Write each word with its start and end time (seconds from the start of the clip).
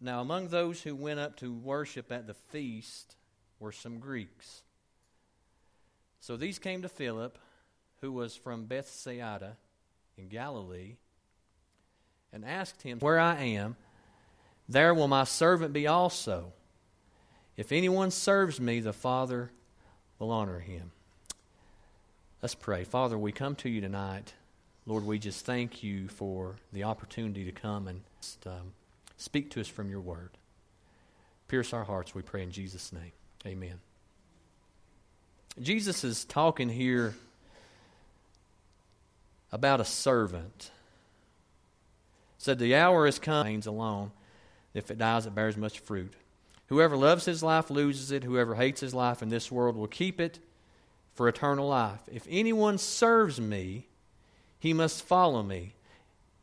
Now, 0.00 0.20
among 0.20 0.48
those 0.48 0.82
who 0.82 0.94
went 0.94 1.20
up 1.20 1.36
to 1.36 1.52
worship 1.52 2.12
at 2.12 2.26
the 2.26 2.34
feast 2.34 3.16
were 3.58 3.72
some 3.72 3.98
Greeks. 3.98 4.62
So 6.20 6.36
these 6.36 6.58
came 6.58 6.82
to 6.82 6.88
Philip, 6.88 7.38
who 8.00 8.12
was 8.12 8.36
from 8.36 8.66
Bethsaida 8.66 9.56
in 10.18 10.28
Galilee, 10.28 10.96
and 12.32 12.44
asked 12.44 12.82
him, 12.82 12.98
Where 12.98 13.18
I 13.18 13.42
am, 13.42 13.76
there 14.68 14.92
will 14.92 15.08
my 15.08 15.24
servant 15.24 15.72
be 15.72 15.86
also. 15.86 16.52
If 17.56 17.72
anyone 17.72 18.10
serves 18.10 18.60
me, 18.60 18.80
the 18.80 18.92
Father 18.92 19.50
will 20.18 20.30
honor 20.30 20.58
him. 20.58 20.90
Let's 22.42 22.54
pray. 22.54 22.84
Father, 22.84 23.16
we 23.16 23.32
come 23.32 23.54
to 23.56 23.68
you 23.68 23.80
tonight. 23.80 24.34
Lord, 24.84 25.06
we 25.06 25.18
just 25.18 25.46
thank 25.46 25.82
you 25.82 26.08
for 26.08 26.56
the 26.72 26.84
opportunity 26.84 27.44
to 27.44 27.52
come 27.52 27.88
and 27.88 28.02
um, 28.44 28.72
speak 29.16 29.50
to 29.50 29.60
us 29.60 29.68
from 29.68 29.90
your 29.90 30.00
word. 30.00 30.30
Pierce 31.48 31.72
our 31.72 31.84
hearts, 31.84 32.14
we 32.14 32.22
pray 32.22 32.42
in 32.42 32.50
Jesus' 32.50 32.92
name. 32.92 33.12
Amen. 33.46 33.80
Jesus 35.60 36.04
is 36.04 36.24
talking 36.24 36.68
here 36.68 37.14
about 39.52 39.80
a 39.80 39.84
servant. 39.84 40.70
Said, 42.38 42.58
The 42.58 42.74
hour 42.74 43.06
is 43.06 43.18
come, 43.18 43.46
remains 43.46 43.66
alone. 43.66 44.10
If 44.74 44.90
it 44.90 44.98
dies, 44.98 45.24
it 45.26 45.34
bears 45.34 45.56
much 45.56 45.78
fruit. 45.78 46.12
Whoever 46.66 46.96
loves 46.96 47.24
his 47.24 47.42
life 47.42 47.70
loses 47.70 48.10
it. 48.10 48.24
Whoever 48.24 48.56
hates 48.56 48.80
his 48.80 48.92
life 48.92 49.22
in 49.22 49.28
this 49.28 49.50
world 49.50 49.76
will 49.76 49.86
keep 49.86 50.20
it 50.20 50.40
for 51.14 51.28
eternal 51.28 51.68
life. 51.68 52.00
If 52.12 52.26
anyone 52.28 52.76
serves 52.76 53.40
me, 53.40 53.86
he 54.58 54.74
must 54.74 55.02
follow 55.02 55.42
me. 55.42 55.74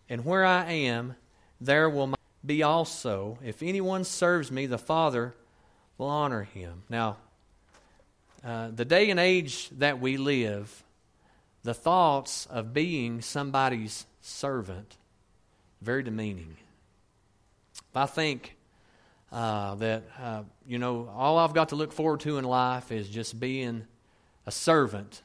And 0.10 0.26
where 0.26 0.46
I 0.46 0.72
am, 0.72 1.16
there 1.62 1.90
will 1.90 2.14
be 2.46 2.64
also. 2.64 3.38
If 3.44 3.64
anyone 3.64 4.04
serves 4.04 4.52
me, 4.52 4.66
the 4.66 4.78
Father 4.78 5.34
will 5.98 6.08
honor 6.08 6.44
him. 6.44 6.84
Now, 6.90 7.18
uh, 8.44 8.70
the 8.76 8.86
day 8.86 9.10
and 9.10 9.20
age 9.20 9.70
that 9.78 10.00
we 10.00 10.18
live, 10.18 10.84
the 11.64 11.74
thoughts 11.74 12.46
of 12.48 12.74
being 12.74 13.22
somebody's 13.22 14.06
servant, 14.22 14.98
very 15.82 16.04
demeaning. 16.04 16.58
I 17.96 18.06
think 18.06 18.56
uh, 19.32 19.76
that, 19.76 20.04
uh, 20.22 20.44
you 20.68 20.80
know, 20.80 21.10
all 21.16 21.38
I've 21.38 21.54
got 21.54 21.70
to 21.70 21.76
look 21.76 21.94
forward 21.94 22.20
to 22.22 22.38
in 22.38 22.44
life 22.44 22.92
is 22.92 23.08
just 23.08 23.40
being 23.40 23.86
a 24.46 24.52
servant. 24.52 25.22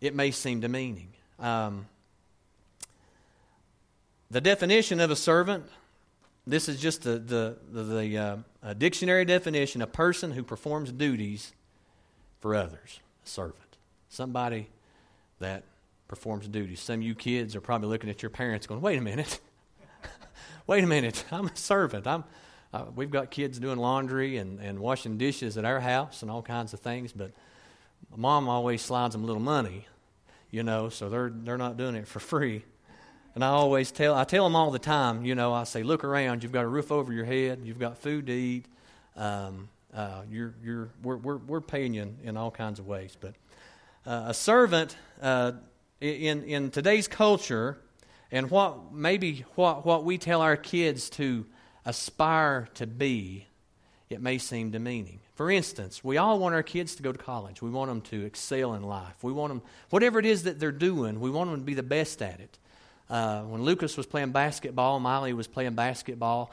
It 0.00 0.14
may 0.14 0.30
seem 0.30 0.60
demeaning. 0.60 1.08
Um, 1.38 1.86
the 4.30 4.40
definition 4.40 5.00
of 5.00 5.10
a 5.10 5.16
servant 5.16 5.64
this 6.46 6.68
is 6.68 6.80
just 6.80 7.02
the, 7.02 7.18
the, 7.18 7.56
the, 7.70 7.82
the 7.82 8.18
uh, 8.62 8.74
dictionary 8.74 9.24
definition 9.24 9.80
a 9.80 9.86
person 9.86 10.32
who 10.32 10.42
performs 10.42 10.92
duties 10.92 11.52
for 12.40 12.54
others, 12.54 13.00
a 13.24 13.28
servant. 13.28 13.58
Somebody 14.10 14.68
that 15.38 15.64
performs 16.06 16.46
duties. 16.46 16.80
Some 16.80 16.96
of 16.96 17.02
you 17.02 17.14
kids 17.14 17.56
are 17.56 17.60
probably 17.60 17.88
looking 17.88 18.10
at 18.10 18.22
your 18.22 18.30
parents 18.30 18.66
going, 18.66 18.82
wait 18.82 18.98
a 18.98 19.00
minute. 19.00 19.40
wait 20.66 20.84
a 20.84 20.86
minute. 20.86 21.24
I'm 21.30 21.46
a 21.46 21.56
servant. 21.56 22.06
I'm, 22.06 22.24
uh, 22.74 22.84
we've 22.94 23.10
got 23.10 23.30
kids 23.30 23.58
doing 23.58 23.78
laundry 23.78 24.36
and, 24.36 24.60
and 24.60 24.78
washing 24.78 25.16
dishes 25.16 25.56
at 25.56 25.64
our 25.64 25.80
house 25.80 26.20
and 26.20 26.30
all 26.30 26.42
kinds 26.42 26.74
of 26.74 26.80
things, 26.80 27.12
but 27.12 27.30
mom 28.14 28.48
always 28.48 28.82
slides 28.82 29.14
them 29.14 29.24
a 29.24 29.26
little 29.26 29.42
money, 29.42 29.86
you 30.50 30.62
know, 30.62 30.90
so 30.90 31.08
they're, 31.08 31.32
they're 31.32 31.56
not 31.56 31.78
doing 31.78 31.94
it 31.94 32.06
for 32.06 32.20
free. 32.20 32.64
And 33.34 33.44
I 33.44 33.48
always 33.48 33.90
tell, 33.90 34.14
I 34.14 34.24
tell 34.24 34.44
them 34.44 34.54
all 34.54 34.70
the 34.70 34.78
time, 34.78 35.24
you 35.24 35.34
know, 35.34 35.52
I 35.52 35.64
say, 35.64 35.82
look 35.82 36.04
around. 36.04 36.42
You've 36.42 36.52
got 36.52 36.64
a 36.64 36.68
roof 36.68 36.92
over 36.92 37.12
your 37.12 37.24
head. 37.24 37.60
You've 37.64 37.80
got 37.80 37.98
food 37.98 38.26
to 38.26 38.32
eat. 38.32 38.66
Um, 39.16 39.68
uh, 39.92 40.22
you're, 40.30 40.54
you're, 40.62 40.88
we're, 41.02 41.16
we're, 41.16 41.36
we're 41.38 41.60
paying 41.60 41.94
you 41.94 42.02
in, 42.02 42.16
in 42.22 42.36
all 42.36 42.50
kinds 42.50 42.78
of 42.78 42.86
ways. 42.86 43.16
But 43.20 43.34
uh, 44.06 44.26
a 44.28 44.34
servant 44.34 44.96
uh, 45.20 45.52
in, 46.00 46.44
in 46.44 46.70
today's 46.70 47.08
culture, 47.08 47.78
and 48.30 48.50
what 48.50 48.92
maybe 48.92 49.44
what, 49.54 49.84
what 49.84 50.04
we 50.04 50.18
tell 50.18 50.40
our 50.40 50.56
kids 50.56 51.10
to 51.10 51.46
aspire 51.84 52.68
to 52.74 52.86
be, 52.86 53.46
it 54.10 54.20
may 54.20 54.38
seem 54.38 54.70
demeaning. 54.70 55.20
For 55.34 55.50
instance, 55.50 56.04
we 56.04 56.18
all 56.18 56.38
want 56.38 56.54
our 56.54 56.62
kids 56.62 56.94
to 56.96 57.02
go 57.02 57.10
to 57.10 57.18
college. 57.18 57.60
We 57.62 57.70
want 57.70 57.88
them 57.90 58.00
to 58.02 58.24
excel 58.24 58.74
in 58.74 58.82
life. 58.82 59.22
We 59.22 59.32
want 59.32 59.50
them, 59.50 59.62
whatever 59.90 60.18
it 60.18 60.26
is 60.26 60.44
that 60.44 60.60
they're 60.60 60.72
doing, 60.72 61.18
we 61.18 61.30
want 61.30 61.50
them 61.50 61.60
to 61.60 61.64
be 61.64 61.74
the 61.74 61.82
best 61.82 62.22
at 62.22 62.38
it. 62.40 62.58
Uh, 63.08 63.42
when 63.42 63.62
Lucas 63.62 63.96
was 63.96 64.06
playing 64.06 64.32
basketball, 64.32 64.98
Miley 64.98 65.34
was 65.34 65.46
playing 65.46 65.74
basketball. 65.74 66.50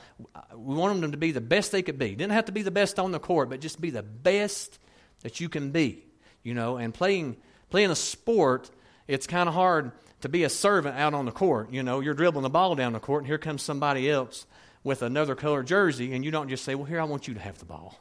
We 0.53 0.75
wanted 0.75 1.01
them 1.01 1.11
to 1.11 1.17
be 1.17 1.31
the 1.31 1.41
best 1.41 1.71
they 1.71 1.81
could 1.81 1.97
be. 1.97 2.09
Didn't 2.09 2.33
have 2.33 2.45
to 2.45 2.51
be 2.51 2.61
the 2.61 2.71
best 2.71 2.99
on 2.99 3.11
the 3.11 3.19
court, 3.19 3.49
but 3.49 3.61
just 3.61 3.79
be 3.79 3.89
the 3.89 4.03
best 4.03 4.77
that 5.21 5.39
you 5.39 5.47
can 5.47 5.71
be. 5.71 6.05
You 6.43 6.53
know, 6.53 6.77
and 6.77 6.93
playing 6.93 7.37
playing 7.69 7.89
a 7.89 7.95
sport, 7.95 8.69
it's 9.07 9.27
kind 9.27 9.47
of 9.47 9.55
hard 9.55 9.91
to 10.21 10.29
be 10.29 10.43
a 10.43 10.49
servant 10.49 10.97
out 10.97 11.13
on 11.13 11.25
the 11.25 11.31
court. 11.31 11.71
You 11.71 11.83
know, 11.83 12.01
you're 12.01 12.13
dribbling 12.13 12.43
the 12.43 12.49
ball 12.49 12.75
down 12.75 12.93
the 12.93 12.99
court, 12.99 13.21
and 13.21 13.27
here 13.27 13.37
comes 13.37 13.61
somebody 13.61 14.09
else 14.09 14.45
with 14.83 15.03
another 15.03 15.35
color 15.35 15.63
jersey, 15.63 16.13
and 16.13 16.25
you 16.25 16.31
don't 16.31 16.49
just 16.49 16.65
say, 16.65 16.75
"Well, 16.75 16.85
here 16.85 16.99
I 16.99 17.05
want 17.05 17.27
you 17.27 17.33
to 17.33 17.39
have 17.39 17.59
the 17.59 17.65
ball." 17.65 17.97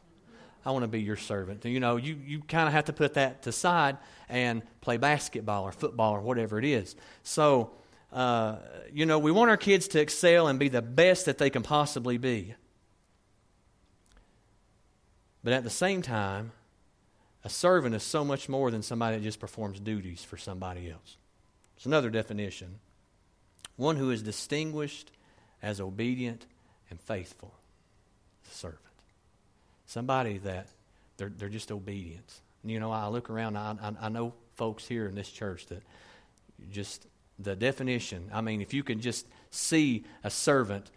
I 0.65 0.72
want 0.72 0.83
to 0.83 0.89
be 0.89 1.00
your 1.00 1.16
servant. 1.16 1.65
You 1.65 1.81
know, 1.81 1.97
you, 1.97 2.19
you 2.22 2.41
kind 2.41 2.66
of 2.66 2.75
have 2.75 2.87
to 2.87 2.93
put 2.93 3.15
that 3.15 3.43
to 3.43 3.53
side 3.53 3.97
and 4.28 4.62
play 4.83 4.99
basketball 4.99 5.65
or 5.65 5.72
football 5.72 6.12
or 6.12 6.21
whatever 6.21 6.59
it 6.59 6.66
is. 6.66 6.97
So 7.22 7.71
uh, 8.12 8.56
you 8.93 9.06
know, 9.06 9.19
we 9.19 9.31
want 9.31 9.50
our 9.50 9.56
kids 9.56 9.88
to 9.88 10.00
excel 10.00 10.48
and 10.48 10.59
be 10.59 10.69
the 10.69 10.82
best 10.82 11.26
that 11.26 11.38
they 11.38 11.50
can 11.50 11.62
possibly 11.62 12.19
be. 12.19 12.54
But 15.43 15.53
at 15.53 15.65
the 15.65 15.71
same 15.71 16.03
time, 16.03 16.53
a 17.44 17.48
servant 17.48 17.94
is 17.94 18.03
so 18.03 18.25
much 18.25 18.48
more 18.48 18.71
than 18.71 18.82
somebody 18.82 19.16
that 19.16 19.22
just 19.22 19.41
performs 19.41 19.81
duties 19.81 20.22
for 20.22 20.37
somebody 20.37 20.91
else. 20.91 21.16
It's 21.76 21.87
another 21.87 22.10
definition 22.10 22.78
one 23.76 23.97
who 23.97 24.10
is 24.10 24.22
distinguished 24.22 25.10
as 25.62 25.81
obedient 25.81 26.44
and 26.91 27.00
faithful. 27.00 27.54
A 28.47 28.54
servant. 28.54 28.78
Somebody 29.87 30.37
that 30.38 30.66
they're, 31.16 31.32
they're 31.34 31.48
just 31.48 31.72
obedient. 31.72 32.31
You 32.62 32.78
know, 32.78 32.92
I 32.92 33.09
look 33.09 33.31
around, 33.31 33.56
I, 33.56 33.75
I, 33.82 34.06
I 34.06 34.09
know 34.10 34.34
folks 34.53 34.87
here 34.87 35.06
in 35.06 35.15
this 35.15 35.31
church 35.31 35.66
that 35.69 35.82
just 36.71 37.06
the 37.43 37.56
definition. 37.56 38.31
I 38.33 38.41
mean, 38.41 38.61
if 38.61 38.75
you 38.75 38.83
could 38.83 39.01
just 39.01 39.27
see 39.51 40.05
a 40.23 40.31
servant 40.31 40.91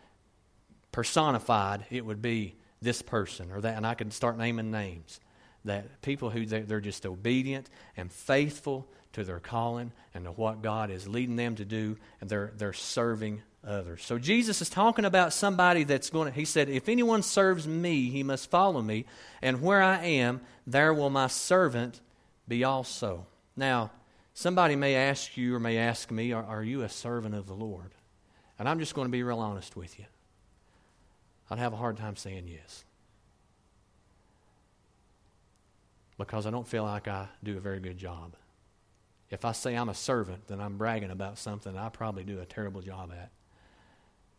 personified, 0.92 1.86
it 1.90 2.06
would 2.06 2.22
be 2.22 2.56
this 2.82 3.02
person 3.02 3.52
or 3.52 3.62
that. 3.62 3.78
And 3.78 3.86
I 3.88 3.94
could 3.94 4.12
start 4.14 4.38
naming 4.38 4.72
names. 4.72 5.20
That 5.66 6.02
people 6.02 6.30
who 6.30 6.46
they're 6.46 6.82
just 6.82 7.06
obedient 7.06 7.70
and 7.96 8.12
faithful 8.12 8.88
to 9.14 9.24
their 9.24 9.40
calling 9.40 9.92
and 10.14 10.26
to 10.26 10.32
what 10.32 10.62
God 10.62 10.92
is 10.92 11.08
leading 11.08 11.36
them 11.36 11.56
to 11.56 11.66
do, 11.66 11.98
and 12.20 12.30
they're, 12.30 12.52
they're 12.58 12.74
serving 12.74 13.42
others. 13.66 14.04
So 14.04 14.18
Jesus 14.18 14.62
is 14.62 14.70
talking 14.70 15.06
about 15.06 15.32
somebody 15.32 15.84
that's 15.84 16.10
going 16.10 16.32
to, 16.32 16.38
he 16.38 16.46
said, 16.46 16.68
If 16.68 16.90
anyone 16.90 17.24
serves 17.24 17.68
me, 17.68 18.10
he 18.10 18.24
must 18.24 18.50
follow 18.50 18.82
me, 18.82 19.06
and 19.42 19.62
where 19.62 19.82
I 19.82 20.04
am, 20.04 20.42
there 20.68 20.94
will 20.94 21.10
my 21.10 21.28
servant 21.28 22.02
be 22.48 22.64
also. 22.64 23.26
Now, 23.56 23.92
Somebody 24.34 24.76
may 24.76 24.96
ask 24.96 25.38
you 25.38 25.56
or 25.56 25.60
may 25.60 25.78
ask 25.78 26.10
me, 26.10 26.32
are, 26.32 26.44
are, 26.44 26.64
you 26.64 26.82
a 26.82 26.90
servant 26.90 27.36
of 27.36 27.46
the 27.46 27.54
Lord? 27.54 27.92
And 28.58 28.68
I'm 28.68 28.80
just 28.80 28.96
going 28.96 29.08
to 29.08 29.12
be 29.12 29.24
real 29.24 29.40
honest 29.40 29.76
with 29.76 30.00
you. 30.00 30.06
I'd 31.50 31.60
have 31.60 31.74
a 31.74 31.78
hard 31.78 31.98
time 31.98 32.16
saying 32.16 32.48
yes. 32.48 32.84
Because 36.18 36.48
I 36.48 36.52
don't 36.52 36.68
feel 36.68 36.84
like 36.84 37.08
I 37.08 37.28
do 37.44 37.58
a 37.58 37.60
very 37.60 37.80
good 37.80 37.98
job. 37.98 38.36
If 39.30 39.46
I 39.46 39.52
say 39.52 39.76
I'm 39.76 39.90
a 39.90 39.96
servant, 39.96 40.48
then 40.48 40.60
I'm 40.60 40.78
bragging 40.78 41.12
about 41.12 41.38
something 41.38 41.78
I 41.78 41.90
probably 41.90 42.24
do 42.24 42.40
a 42.40 42.46
terrible 42.46 42.82
job 42.82 43.12
at. 43.12 43.30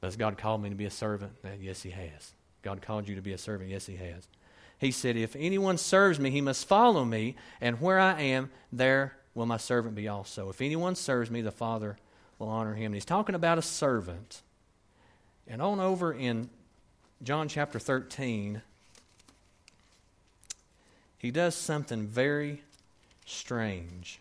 Has 0.02 0.16
God 0.16 0.38
called 0.38 0.62
me 0.62 0.68
to 0.68 0.74
be 0.74 0.84
a 0.84 0.90
servant? 0.90 1.32
Yes, 1.60 1.82
He 1.82 1.90
has. 1.90 2.32
God 2.62 2.82
called 2.82 3.08
you 3.08 3.14
to 3.14 3.22
be 3.22 3.32
a 3.32 3.38
servant? 3.38 3.70
Yes, 3.70 3.86
He 3.86 3.96
has. 3.96 4.28
He 4.78 4.90
said, 4.90 5.16
If 5.16 5.36
anyone 5.36 5.78
serves 5.78 6.18
me, 6.18 6.30
he 6.30 6.40
must 6.40 6.66
follow 6.66 7.04
me, 7.04 7.36
and 7.60 7.80
where 7.80 7.98
I 7.98 8.20
am, 8.20 8.50
there 8.72 9.16
will 9.34 9.46
my 9.46 9.56
servant 9.56 9.94
be 9.94 10.08
also. 10.08 10.48
If 10.48 10.60
anyone 10.60 10.94
serves 10.94 11.30
me, 11.30 11.42
the 11.42 11.50
Father 11.50 11.96
will 12.38 12.48
honor 12.48 12.74
him. 12.74 12.86
And 12.86 12.94
he's 12.94 13.04
talking 13.04 13.34
about 13.34 13.58
a 13.58 13.62
servant. 13.62 14.42
And 15.46 15.60
on 15.60 15.80
over 15.80 16.12
in 16.12 16.48
John 17.22 17.48
chapter 17.48 17.78
13, 17.78 18.62
he 21.18 21.30
does 21.30 21.54
something 21.54 22.06
very 22.06 22.62
strange. 23.26 24.20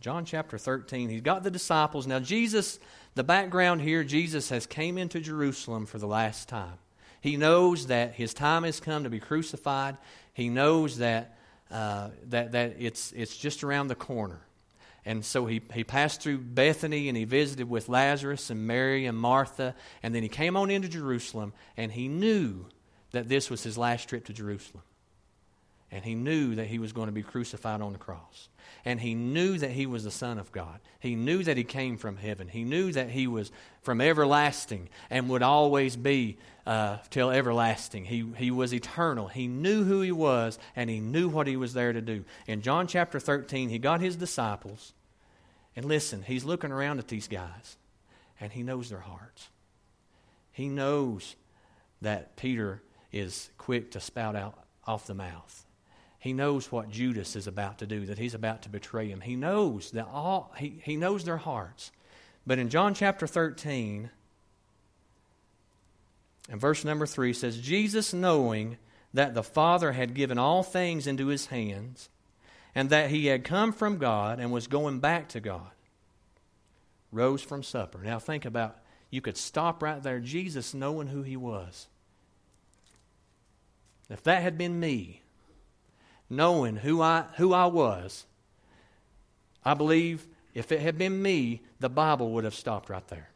John 0.00 0.24
chapter 0.24 0.58
13, 0.58 1.08
he's 1.08 1.22
got 1.22 1.42
the 1.42 1.50
disciples. 1.50 2.06
Now, 2.06 2.20
Jesus, 2.20 2.78
the 3.14 3.24
background 3.24 3.80
here, 3.80 4.04
Jesus 4.04 4.50
has 4.50 4.66
came 4.66 4.96
into 4.96 5.20
Jerusalem 5.20 5.86
for 5.86 5.98
the 5.98 6.06
last 6.06 6.48
time. 6.48 6.78
He 7.20 7.36
knows 7.36 7.86
that 7.88 8.14
his 8.14 8.32
time 8.32 8.62
has 8.62 8.78
come 8.78 9.04
to 9.04 9.10
be 9.10 9.18
crucified. 9.18 9.96
He 10.32 10.48
knows 10.48 10.98
that 10.98 11.37
uh, 11.70 12.10
that, 12.28 12.52
that 12.52 12.76
it's, 12.78 13.12
it's 13.12 13.36
just 13.36 13.62
around 13.62 13.88
the 13.88 13.94
corner. 13.94 14.40
and 15.04 15.24
so 15.24 15.46
he, 15.46 15.60
he 15.72 15.84
passed 15.84 16.20
through 16.22 16.38
Bethany 16.38 17.08
and 17.08 17.16
he 17.16 17.24
visited 17.24 17.68
with 17.68 17.88
Lazarus 17.88 18.50
and 18.50 18.66
Mary 18.66 19.06
and 19.06 19.16
Martha. 19.16 19.74
And 20.02 20.14
then 20.14 20.22
he 20.22 20.28
came 20.28 20.56
on 20.56 20.70
into 20.70 20.88
Jerusalem 20.88 21.52
and 21.76 21.92
he 21.92 22.08
knew 22.08 22.66
that 23.12 23.28
this 23.28 23.50
was 23.50 23.62
his 23.62 23.78
last 23.78 24.08
trip 24.08 24.26
to 24.26 24.32
Jerusalem. 24.32 24.82
And 25.90 26.04
he 26.04 26.14
knew 26.14 26.56
that 26.56 26.66
he 26.66 26.78
was 26.78 26.92
going 26.92 27.06
to 27.06 27.12
be 27.12 27.22
crucified 27.22 27.80
on 27.80 27.92
the 27.92 27.98
cross. 27.98 28.48
And 28.84 29.00
he 29.00 29.14
knew 29.14 29.56
that 29.58 29.70
he 29.70 29.86
was 29.86 30.04
the 30.04 30.10
Son 30.10 30.38
of 30.38 30.52
God. 30.52 30.80
He 31.00 31.14
knew 31.14 31.42
that 31.42 31.56
he 31.56 31.64
came 31.64 31.96
from 31.96 32.16
heaven. 32.18 32.48
He 32.48 32.64
knew 32.64 32.92
that 32.92 33.08
he 33.10 33.26
was 33.26 33.50
from 33.82 34.00
everlasting 34.00 34.90
and 35.08 35.30
would 35.30 35.42
always 35.42 35.96
be 35.96 36.36
uh, 36.68 36.98
till 37.08 37.30
everlasting. 37.30 38.04
He, 38.04 38.26
he 38.36 38.50
was 38.50 38.74
eternal. 38.74 39.28
He 39.28 39.46
knew 39.46 39.84
who 39.84 40.02
he 40.02 40.12
was 40.12 40.58
and 40.76 40.90
he 40.90 41.00
knew 41.00 41.30
what 41.30 41.46
he 41.46 41.56
was 41.56 41.72
there 41.72 41.94
to 41.94 42.02
do. 42.02 42.26
In 42.46 42.60
John 42.60 42.86
chapter 42.86 43.18
13, 43.18 43.70
he 43.70 43.78
got 43.78 44.02
his 44.02 44.16
disciples. 44.16 44.92
And 45.74 45.86
listen, 45.86 46.22
he's 46.22 46.44
looking 46.44 46.70
around 46.70 46.98
at 46.98 47.08
these 47.08 47.26
guys 47.26 47.78
and 48.38 48.52
he 48.52 48.62
knows 48.62 48.90
their 48.90 49.00
hearts. 49.00 49.48
He 50.52 50.68
knows 50.68 51.36
that 52.02 52.36
Peter 52.36 52.82
is 53.12 53.48
quick 53.56 53.90
to 53.92 54.00
spout 54.00 54.36
out 54.36 54.58
off 54.86 55.06
the 55.06 55.14
mouth. 55.14 55.64
He 56.18 56.34
knows 56.34 56.70
what 56.70 56.90
Judas 56.90 57.34
is 57.34 57.46
about 57.46 57.78
to 57.78 57.86
do, 57.86 58.04
that 58.06 58.18
he's 58.18 58.34
about 58.34 58.62
to 58.62 58.68
betray 58.68 59.08
him. 59.08 59.22
He 59.22 59.36
knows 59.36 59.92
that 59.92 60.08
all 60.12 60.52
he, 60.58 60.80
he 60.82 60.96
knows 60.96 61.24
their 61.24 61.38
hearts. 61.38 61.92
But 62.46 62.58
in 62.58 62.68
John 62.68 62.92
chapter 62.92 63.26
13, 63.26 64.10
and 66.48 66.60
verse 66.60 66.84
number 66.84 67.06
3 67.06 67.32
says, 67.32 67.58
Jesus 67.58 68.14
knowing 68.14 68.78
that 69.12 69.34
the 69.34 69.42
Father 69.42 69.92
had 69.92 70.14
given 70.14 70.38
all 70.38 70.62
things 70.62 71.06
into 71.06 71.26
his 71.26 71.46
hands, 71.46 72.08
and 72.74 72.90
that 72.90 73.10
he 73.10 73.26
had 73.26 73.44
come 73.44 73.72
from 73.72 73.98
God 73.98 74.38
and 74.40 74.52
was 74.52 74.66
going 74.66 75.00
back 75.00 75.28
to 75.30 75.40
God, 75.40 75.70
rose 77.12 77.42
from 77.42 77.62
supper. 77.62 77.98
Now 78.02 78.18
think 78.18 78.44
about 78.44 78.78
you 79.10 79.20
could 79.20 79.36
stop 79.36 79.82
right 79.82 80.02
there, 80.02 80.20
Jesus 80.20 80.74
knowing 80.74 81.08
who 81.08 81.22
he 81.22 81.36
was. 81.36 81.88
If 84.10 84.22
that 84.22 84.42
had 84.42 84.56
been 84.56 84.78
me, 84.78 85.22
knowing 86.30 86.76
who 86.76 87.02
I, 87.02 87.24
who 87.36 87.52
I 87.52 87.66
was, 87.66 88.26
I 89.64 89.74
believe 89.74 90.26
if 90.54 90.72
it 90.72 90.80
had 90.80 90.96
been 90.96 91.20
me, 91.20 91.62
the 91.80 91.90
Bible 91.90 92.30
would 92.32 92.44
have 92.44 92.54
stopped 92.54 92.88
right 92.88 93.06
there. 93.08 93.30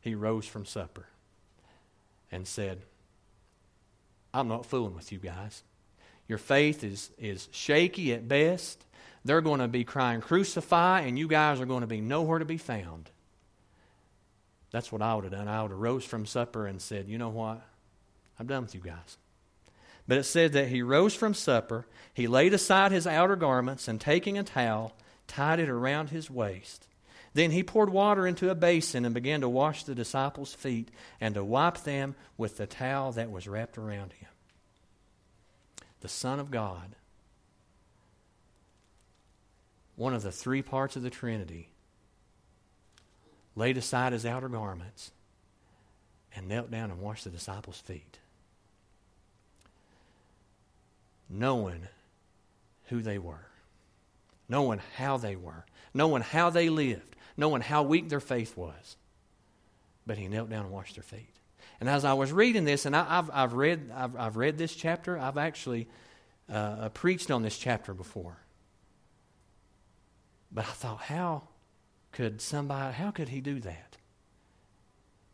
He 0.00 0.14
rose 0.14 0.46
from 0.46 0.64
supper 0.64 1.06
and 2.30 2.46
said, 2.46 2.82
I'm 4.32 4.48
not 4.48 4.66
fooling 4.66 4.94
with 4.94 5.12
you 5.12 5.18
guys. 5.18 5.62
Your 6.26 6.38
faith 6.38 6.84
is, 6.84 7.10
is 7.18 7.48
shaky 7.50 8.12
at 8.12 8.28
best. 8.28 8.84
They're 9.24 9.40
going 9.40 9.60
to 9.60 9.68
be 9.68 9.84
crying, 9.84 10.20
Crucify, 10.20 11.00
and 11.00 11.18
you 11.18 11.28
guys 11.28 11.60
are 11.60 11.66
going 11.66 11.80
to 11.80 11.86
be 11.86 12.00
nowhere 12.00 12.38
to 12.38 12.44
be 12.44 12.58
found. 12.58 13.10
That's 14.70 14.92
what 14.92 15.02
I 15.02 15.14
would 15.14 15.24
have 15.24 15.32
done. 15.32 15.48
I 15.48 15.62
would 15.62 15.70
have 15.70 15.80
rose 15.80 16.04
from 16.04 16.26
supper 16.26 16.66
and 16.66 16.80
said, 16.80 17.08
You 17.08 17.18
know 17.18 17.30
what? 17.30 17.62
I'm 18.38 18.46
done 18.46 18.62
with 18.62 18.74
you 18.74 18.80
guys. 18.80 19.16
But 20.06 20.18
it 20.18 20.24
said 20.24 20.52
that 20.52 20.68
he 20.68 20.82
rose 20.82 21.14
from 21.14 21.34
supper, 21.34 21.86
he 22.14 22.26
laid 22.26 22.54
aside 22.54 22.92
his 22.92 23.06
outer 23.06 23.36
garments, 23.36 23.88
and 23.88 24.00
taking 24.00 24.38
a 24.38 24.42
towel, 24.42 24.94
tied 25.26 25.60
it 25.60 25.68
around 25.68 26.08
his 26.08 26.30
waist. 26.30 26.87
Then 27.38 27.52
he 27.52 27.62
poured 27.62 27.90
water 27.90 28.26
into 28.26 28.50
a 28.50 28.56
basin 28.56 29.04
and 29.04 29.14
began 29.14 29.42
to 29.42 29.48
wash 29.48 29.84
the 29.84 29.94
disciples' 29.94 30.52
feet 30.52 30.88
and 31.20 31.36
to 31.36 31.44
wipe 31.44 31.84
them 31.84 32.16
with 32.36 32.56
the 32.56 32.66
towel 32.66 33.12
that 33.12 33.30
was 33.30 33.46
wrapped 33.46 33.78
around 33.78 34.12
him. 34.14 34.28
The 36.00 36.08
Son 36.08 36.40
of 36.40 36.50
God, 36.50 36.96
one 39.94 40.14
of 40.14 40.24
the 40.24 40.32
three 40.32 40.62
parts 40.62 40.96
of 40.96 41.04
the 41.04 41.10
Trinity, 41.10 41.68
laid 43.54 43.76
aside 43.76 44.12
his 44.12 44.26
outer 44.26 44.48
garments 44.48 45.12
and 46.34 46.48
knelt 46.48 46.72
down 46.72 46.90
and 46.90 47.00
washed 47.00 47.22
the 47.22 47.30
disciples' 47.30 47.78
feet 47.78 48.18
knowing 51.30 51.86
who 52.86 53.00
they 53.00 53.18
were, 53.18 53.46
knowing 54.48 54.80
how 54.96 55.16
they 55.16 55.36
were, 55.36 55.64
knowing 55.94 56.22
how 56.22 56.50
they 56.50 56.68
lived, 56.68 57.14
knowing 57.38 57.62
how 57.62 57.84
weak 57.84 58.10
their 58.10 58.20
faith 58.20 58.54
was. 58.56 58.96
But 60.06 60.18
he 60.18 60.28
knelt 60.28 60.50
down 60.50 60.64
and 60.64 60.72
washed 60.72 60.96
their 60.96 61.04
feet. 61.04 61.32
And 61.80 61.88
as 61.88 62.04
I 62.04 62.14
was 62.14 62.32
reading 62.32 62.64
this, 62.64 62.84
and 62.84 62.96
I, 62.96 63.04
have 63.04 63.30
I've, 63.32 63.52
read, 63.54 63.90
I've, 63.94 64.16
I've 64.16 64.36
read 64.36 64.58
this 64.58 64.74
chapter, 64.74 65.16
I've 65.16 65.38
actually 65.38 65.88
uh, 66.50 66.52
uh, 66.52 66.88
preached 66.88 67.30
on 67.30 67.42
this 67.42 67.56
chapter 67.56 67.94
before. 67.94 68.36
But 70.50 70.64
I 70.64 70.72
thought, 70.72 71.02
how 71.02 71.44
could 72.10 72.40
somebody, 72.40 72.94
how 72.94 73.12
could 73.12 73.28
he 73.28 73.40
do 73.40 73.60
that? 73.60 73.97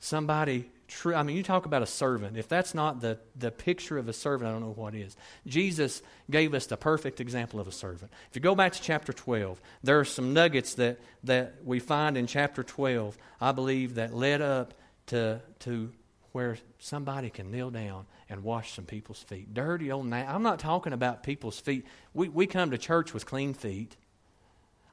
Somebody 0.05 0.71
true. 0.87 1.15
I 1.15 1.23
mean, 1.23 1.35
you 1.35 1.43
talk 1.43 1.65
about 1.65 1.81
a 1.81 1.87
servant. 1.87 2.37
If 2.37 2.47
that's 2.47 2.75
not 2.75 3.01
the, 3.01 3.19
the 3.37 3.51
picture 3.51 3.97
of 3.97 4.07
a 4.07 4.13
servant, 4.13 4.51
I 4.51 4.53
don't 4.53 4.61
know 4.61 4.75
what 4.77 4.95
is. 4.95 5.17
Jesus 5.47 6.03
gave 6.31 6.53
us 6.53 6.67
the 6.67 6.77
perfect 6.77 7.23
example 7.23 7.59
of 7.59 7.67
a 7.67 7.73
servant. 7.73 8.13
If 8.29 8.37
you 8.37 8.43
go 8.43 8.55
back 8.55 8.75
to 8.75 8.83
chapter 8.83 9.15
12, 9.15 9.59
there 9.83 9.99
are 9.99 10.05
some 10.05 10.35
nuggets 10.35 10.75
that, 10.75 11.01
that 11.23 11.55
we 11.65 11.81
find 11.81 12.19
in 12.19 12.27
chapter 12.27 12.63
12, 12.63 13.17
I 13.41 13.53
believe, 13.53 13.95
that 13.95 14.13
led 14.13 14.43
up 14.43 14.75
to, 15.07 15.41
to 15.61 15.91
where 16.33 16.59
somebody 16.79 17.31
can 17.31 17.51
kneel 17.51 17.71
down 17.71 18.05
and 18.29 18.45
wash 18.45 18.75
some 18.75 18.85
people's 18.85 19.23
feet. 19.23 19.55
Dirty 19.55 19.91
old, 19.91 20.05
na- 20.05 20.31
I'm 20.31 20.43
not 20.43 20.59
talking 20.59 20.93
about 20.93 21.23
people's 21.23 21.59
feet. 21.59 21.87
We, 22.13 22.29
we 22.29 22.47
come 22.47 22.73
to 22.73 22.79
church 22.79 23.15
with 23.15 23.25
clean 23.25 23.55
feet. 23.55 23.97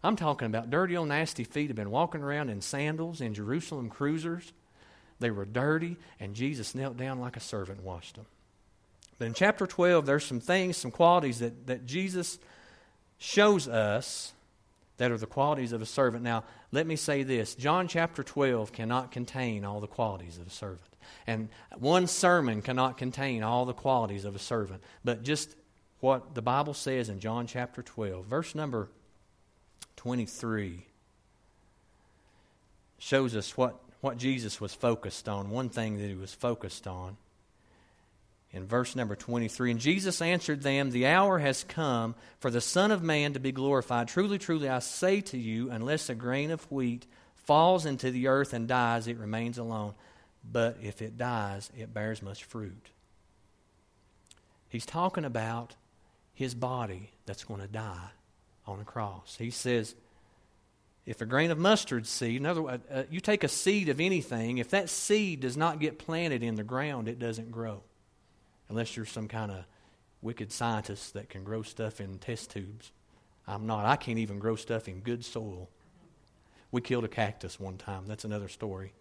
I'm 0.05 0.15
talking 0.15 0.45
about 0.45 0.69
dirty 0.69 0.95
old 0.95 1.09
nasty 1.09 1.43
feet 1.43 1.67
have 1.67 1.75
been 1.75 1.91
walking 1.91 2.21
around 2.21 2.49
in 2.49 2.61
sandals 2.61 3.19
in 3.19 3.33
Jerusalem 3.33 3.89
cruisers 3.89 4.53
they 5.21 5.31
were 5.31 5.45
dirty, 5.45 5.97
and 6.19 6.35
Jesus 6.35 6.75
knelt 6.75 6.97
down 6.97 7.19
like 7.19 7.37
a 7.37 7.39
servant 7.39 7.79
and 7.79 7.87
washed 7.87 8.15
them. 8.15 8.25
But 9.17 9.27
in 9.27 9.33
chapter 9.33 9.67
12, 9.67 10.05
there's 10.05 10.25
some 10.25 10.39
things, 10.39 10.77
some 10.77 10.91
qualities 10.91 11.39
that, 11.39 11.67
that 11.67 11.85
Jesus 11.85 12.39
shows 13.19 13.67
us 13.67 14.33
that 14.97 15.11
are 15.11 15.17
the 15.17 15.27
qualities 15.27 15.71
of 15.71 15.81
a 15.81 15.85
servant. 15.85 16.23
Now, 16.23 16.43
let 16.71 16.85
me 16.85 16.95
say 16.95 17.23
this 17.23 17.55
John 17.55 17.87
chapter 17.87 18.23
12 18.23 18.71
cannot 18.71 19.11
contain 19.11 19.63
all 19.63 19.79
the 19.79 19.87
qualities 19.87 20.37
of 20.37 20.47
a 20.47 20.51
servant. 20.51 20.81
And 21.27 21.49
one 21.77 22.07
sermon 22.07 22.61
cannot 22.61 22.97
contain 22.97 23.43
all 23.43 23.65
the 23.65 23.73
qualities 23.73 24.25
of 24.25 24.35
a 24.35 24.39
servant. 24.39 24.83
But 25.03 25.23
just 25.23 25.55
what 25.99 26.33
the 26.33 26.41
Bible 26.41 26.73
says 26.73 27.09
in 27.09 27.19
John 27.19 27.47
chapter 27.47 27.83
12, 27.83 28.25
verse 28.25 28.55
number 28.55 28.89
23, 29.97 30.85
shows 32.97 33.35
us 33.35 33.55
what 33.55 33.79
what 34.01 34.17
Jesus 34.17 34.59
was 34.59 34.73
focused 34.73 35.29
on, 35.29 35.49
one 35.49 35.69
thing 35.69 35.97
that 35.97 36.07
he 36.07 36.15
was 36.15 36.33
focused 36.33 36.87
on. 36.87 37.17
In 38.53 38.65
verse 38.65 38.95
number 38.95 39.15
23, 39.15 39.71
and 39.71 39.79
Jesus 39.79 40.21
answered 40.21 40.61
them, 40.61 40.91
The 40.91 41.07
hour 41.07 41.39
has 41.39 41.63
come 41.63 42.15
for 42.39 42.51
the 42.51 42.59
Son 42.59 42.91
of 42.91 43.01
Man 43.01 43.33
to 43.33 43.39
be 43.39 43.53
glorified. 43.53 44.09
Truly, 44.09 44.37
truly, 44.37 44.67
I 44.67 44.79
say 44.79 45.21
to 45.21 45.37
you, 45.37 45.71
unless 45.71 46.09
a 46.09 46.15
grain 46.15 46.51
of 46.51 46.69
wheat 46.69 47.05
falls 47.45 47.85
into 47.85 48.11
the 48.11 48.27
earth 48.27 48.51
and 48.53 48.67
dies, 48.67 49.07
it 49.07 49.17
remains 49.17 49.57
alone. 49.57 49.93
But 50.43 50.77
if 50.81 51.01
it 51.01 51.17
dies, 51.17 51.71
it 51.77 51.93
bears 51.93 52.21
much 52.21 52.43
fruit. 52.43 52.89
He's 54.67 54.85
talking 54.85 55.25
about 55.25 55.75
his 56.33 56.53
body 56.55 57.11
that's 57.25 57.43
going 57.43 57.61
to 57.61 57.67
die 57.67 58.09
on 58.65 58.79
a 58.79 58.85
cross. 58.85 59.35
He 59.37 59.51
says, 59.51 59.95
if 61.05 61.21
a 61.21 61.25
grain 61.25 61.51
of 61.51 61.57
mustard 61.57 62.05
seed, 62.05 62.37
in 62.37 62.45
other 62.45 62.61
words, 62.61 62.83
uh, 62.91 63.03
you 63.09 63.19
take 63.19 63.43
a 63.43 63.47
seed 63.47 63.89
of 63.89 63.99
anything, 63.99 64.59
if 64.59 64.69
that 64.69 64.89
seed 64.89 65.41
does 65.41 65.57
not 65.57 65.79
get 65.79 65.97
planted 65.97 66.43
in 66.43 66.55
the 66.55 66.63
ground, 66.63 67.07
it 67.07 67.19
doesn't 67.19 67.51
grow. 67.51 67.81
Unless 68.69 68.95
you're 68.95 69.05
some 69.05 69.27
kind 69.27 69.51
of 69.51 69.65
wicked 70.21 70.51
scientist 70.51 71.13
that 71.15 71.29
can 71.29 71.43
grow 71.43 71.63
stuff 71.63 71.99
in 71.99 72.19
test 72.19 72.51
tubes. 72.51 72.91
I'm 73.47 73.65
not. 73.65 73.85
I 73.85 73.95
can't 73.95 74.19
even 74.19 74.39
grow 74.39 74.55
stuff 74.55 74.87
in 74.87 74.99
good 74.99 75.25
soil. 75.25 75.69
We 76.71 76.81
killed 76.81 77.03
a 77.03 77.09
cactus 77.09 77.59
one 77.59 77.77
time. 77.77 78.05
That's 78.07 78.23
another 78.23 78.47
story. 78.47 78.93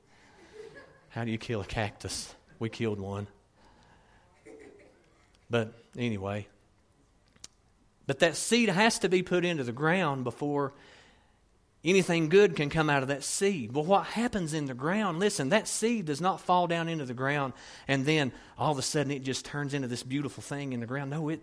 How 1.11 1.25
do 1.25 1.31
you 1.31 1.39
kill 1.39 1.61
a 1.61 1.65
cactus? 1.65 2.35
We 2.59 2.69
killed 2.69 2.99
one. 2.99 3.27
But 5.49 5.75
anyway, 5.97 6.47
but 8.07 8.21
that 8.21 8.37
seed 8.37 8.69
has 8.69 9.01
to 9.01 9.09
be 9.09 9.23
put 9.23 9.45
into 9.45 9.65
the 9.65 9.73
ground 9.73 10.25
before 10.25 10.73
anything 11.85 12.29
good 12.29 12.57
can 12.57 12.71
come 12.71 12.91
out 12.91 13.03
of 13.03 13.09
that 13.09 13.25
seed. 13.25 13.73
Well, 13.73 13.85
what 13.85 14.07
happens 14.07 14.55
in 14.55 14.67
the 14.67 14.75
ground, 14.75 15.19
listen, 15.19 15.51
that 15.51 15.69
seed 15.69 16.07
does 16.07 16.21
not 16.21 16.41
fall 16.41 16.67
down 16.67 16.89
into 16.89 17.05
the 17.05 17.15
ground 17.15 17.53
and 17.89 18.05
then 18.05 18.33
all 18.59 18.73
of 18.73 18.79
a 18.79 18.83
sudden 18.83 19.13
it 19.13 19.23
just 19.23 19.45
turns 19.45 19.75
into 19.75 19.89
this 19.89 20.03
beautiful 20.03 20.43
thing 20.43 20.73
in 20.73 20.81
the 20.81 20.87
ground. 20.87 21.11
No, 21.11 21.29
it, 21.29 21.41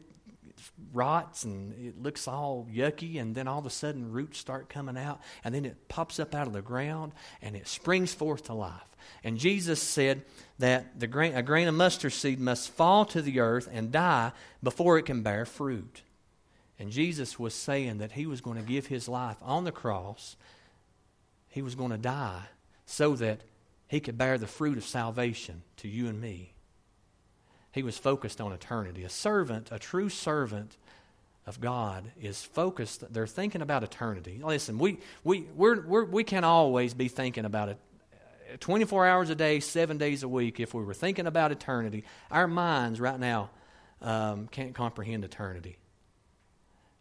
rots 0.93 1.43
and 1.43 1.73
it 1.73 2.01
looks 2.01 2.27
all 2.27 2.67
yucky, 2.71 3.19
and 3.19 3.35
then 3.35 3.47
all 3.47 3.59
of 3.59 3.65
a 3.65 3.69
sudden 3.69 4.11
roots 4.11 4.39
start 4.39 4.69
coming 4.69 4.97
out, 4.97 5.21
and 5.43 5.53
then 5.53 5.65
it 5.65 5.87
pops 5.87 6.19
up 6.19 6.33
out 6.33 6.47
of 6.47 6.53
the 6.53 6.61
ground 6.61 7.13
and 7.41 7.55
it 7.55 7.67
springs 7.67 8.13
forth 8.13 8.45
to 8.45 8.53
life. 8.53 8.95
And 9.23 9.37
Jesus 9.37 9.81
said 9.81 10.23
that 10.59 10.99
the 10.99 11.07
grain, 11.07 11.35
a 11.35 11.41
grain 11.41 11.67
of 11.67 11.75
mustard 11.75 12.13
seed 12.13 12.39
must 12.39 12.69
fall 12.69 13.05
to 13.05 13.21
the 13.21 13.39
earth 13.39 13.69
and 13.71 13.91
die 13.91 14.31
before 14.61 14.97
it 14.97 15.05
can 15.05 15.21
bear 15.21 15.45
fruit. 15.45 16.01
And 16.79 16.91
Jesus 16.91 17.39
was 17.39 17.53
saying 17.53 17.97
that 17.99 18.11
he 18.11 18.25
was 18.25 18.41
going 18.41 18.57
to 18.57 18.63
give 18.63 18.87
his 18.87 19.07
life 19.07 19.37
on 19.41 19.63
the 19.63 19.71
cross. 19.71 20.35
He 21.49 21.61
was 21.61 21.75
going 21.75 21.91
to 21.91 21.97
die 21.97 22.43
so 22.85 23.15
that 23.15 23.41
he 23.87 23.99
could 23.99 24.17
bear 24.17 24.37
the 24.37 24.47
fruit 24.47 24.77
of 24.77 24.85
salvation 24.85 25.63
to 25.77 25.87
you 25.87 26.07
and 26.07 26.21
me. 26.21 26.53
He 27.71 27.83
was 27.83 27.97
focused 27.97 28.41
on 28.41 28.51
eternity. 28.53 29.03
A 29.03 29.09
servant, 29.09 29.69
a 29.71 29.79
true 29.79 30.09
servant 30.09 30.77
of 31.45 31.59
God, 31.59 32.11
is 32.21 32.43
focused. 32.43 33.11
They're 33.11 33.27
thinking 33.27 33.61
about 33.61 33.83
eternity. 33.83 34.39
Listen, 34.43 34.77
we, 34.77 34.99
we, 35.23 35.47
we're, 35.55 35.81
we're, 35.81 36.05
we 36.05 36.23
can 36.23 36.43
always 36.43 36.93
be 36.93 37.07
thinking 37.07 37.45
about 37.45 37.69
it 37.69 37.77
24 38.59 39.05
hours 39.05 39.29
a 39.29 39.35
day, 39.35 39.59
seven 39.59 39.97
days 39.97 40.23
a 40.23 40.27
week. 40.27 40.59
If 40.59 40.73
we 40.73 40.83
were 40.83 40.93
thinking 40.93 41.27
about 41.27 41.51
eternity, 41.51 42.03
our 42.31 42.47
minds 42.47 42.99
right 42.99 43.19
now 43.19 43.49
um, 44.01 44.47
can't 44.47 44.73
comprehend 44.73 45.25
eternity. 45.25 45.77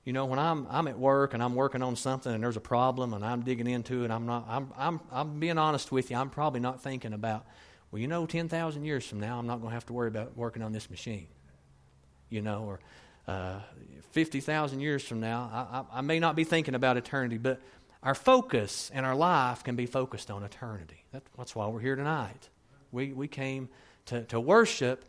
You 0.07 0.13
know, 0.13 0.25
when 0.25 0.39
I'm 0.39 0.69
I'm 0.71 0.87
at 0.87 0.97
work 0.97 1.35
and 1.35 1.43
I'm 1.43 1.57
working 1.57 1.83
on 1.83 1.97
something 1.97 2.33
and 2.33 2.45
there's 2.45 2.57
a 2.57 2.61
problem 2.61 3.13
and 3.13 3.25
I'm 3.25 3.43
digging 3.43 3.67
into 3.67 4.05
it, 4.05 4.13
I'm 4.13 4.25
not 4.25 4.47
I'm 4.49 4.73
I'm 4.79 5.01
I'm 5.11 5.41
being 5.41 5.59
honest 5.59 5.91
with 5.91 6.13
you. 6.13 6.17
I'm 6.17 6.31
probably 6.31 6.61
not 6.61 6.81
thinking 6.81 7.13
about, 7.13 7.45
well, 7.91 8.01
you 8.01 8.07
know, 8.07 8.25
ten 8.25 8.49
thousand 8.49 8.85
years 8.85 9.05
from 9.05 9.19
now, 9.19 9.37
I'm 9.37 9.49
not 9.49 9.57
going 9.57 9.71
to 9.71 9.75
have 9.75 9.85
to 9.87 9.93
worry 9.93 10.07
about 10.07 10.37
working 10.37 10.63
on 10.63 10.71
this 10.71 10.89
machine. 10.89 11.27
You 12.31 12.41
know, 12.41 12.63
or 12.63 12.81
uh, 13.27 13.59
fifty 14.13 14.39
thousand 14.39 14.79
years 14.79 15.03
from 15.03 15.19
now, 15.19 15.51
I, 15.53 15.79
I, 15.81 15.99
I 15.99 16.01
may 16.03 16.21
not 16.21 16.37
be 16.37 16.45
thinking 16.45 16.77
about 16.77 16.97
eternity, 16.97 17.37
but 17.37 17.61
our 18.05 18.15
focus 18.15 18.93
and 18.95 19.05
our 19.05 19.17
life 19.17 19.65
can 19.65 19.75
be 19.75 19.87
focused 19.87 20.31
on 20.31 20.45
eternity. 20.45 21.03
that's 21.37 21.57
why 21.57 21.67
we're 21.67 21.81
here 21.81 21.97
tonight. 21.97 22.49
We 22.93 23.13
we 23.13 23.27
came 23.27 23.69
to 24.05 24.23
to 24.27 24.39
worship 24.39 25.05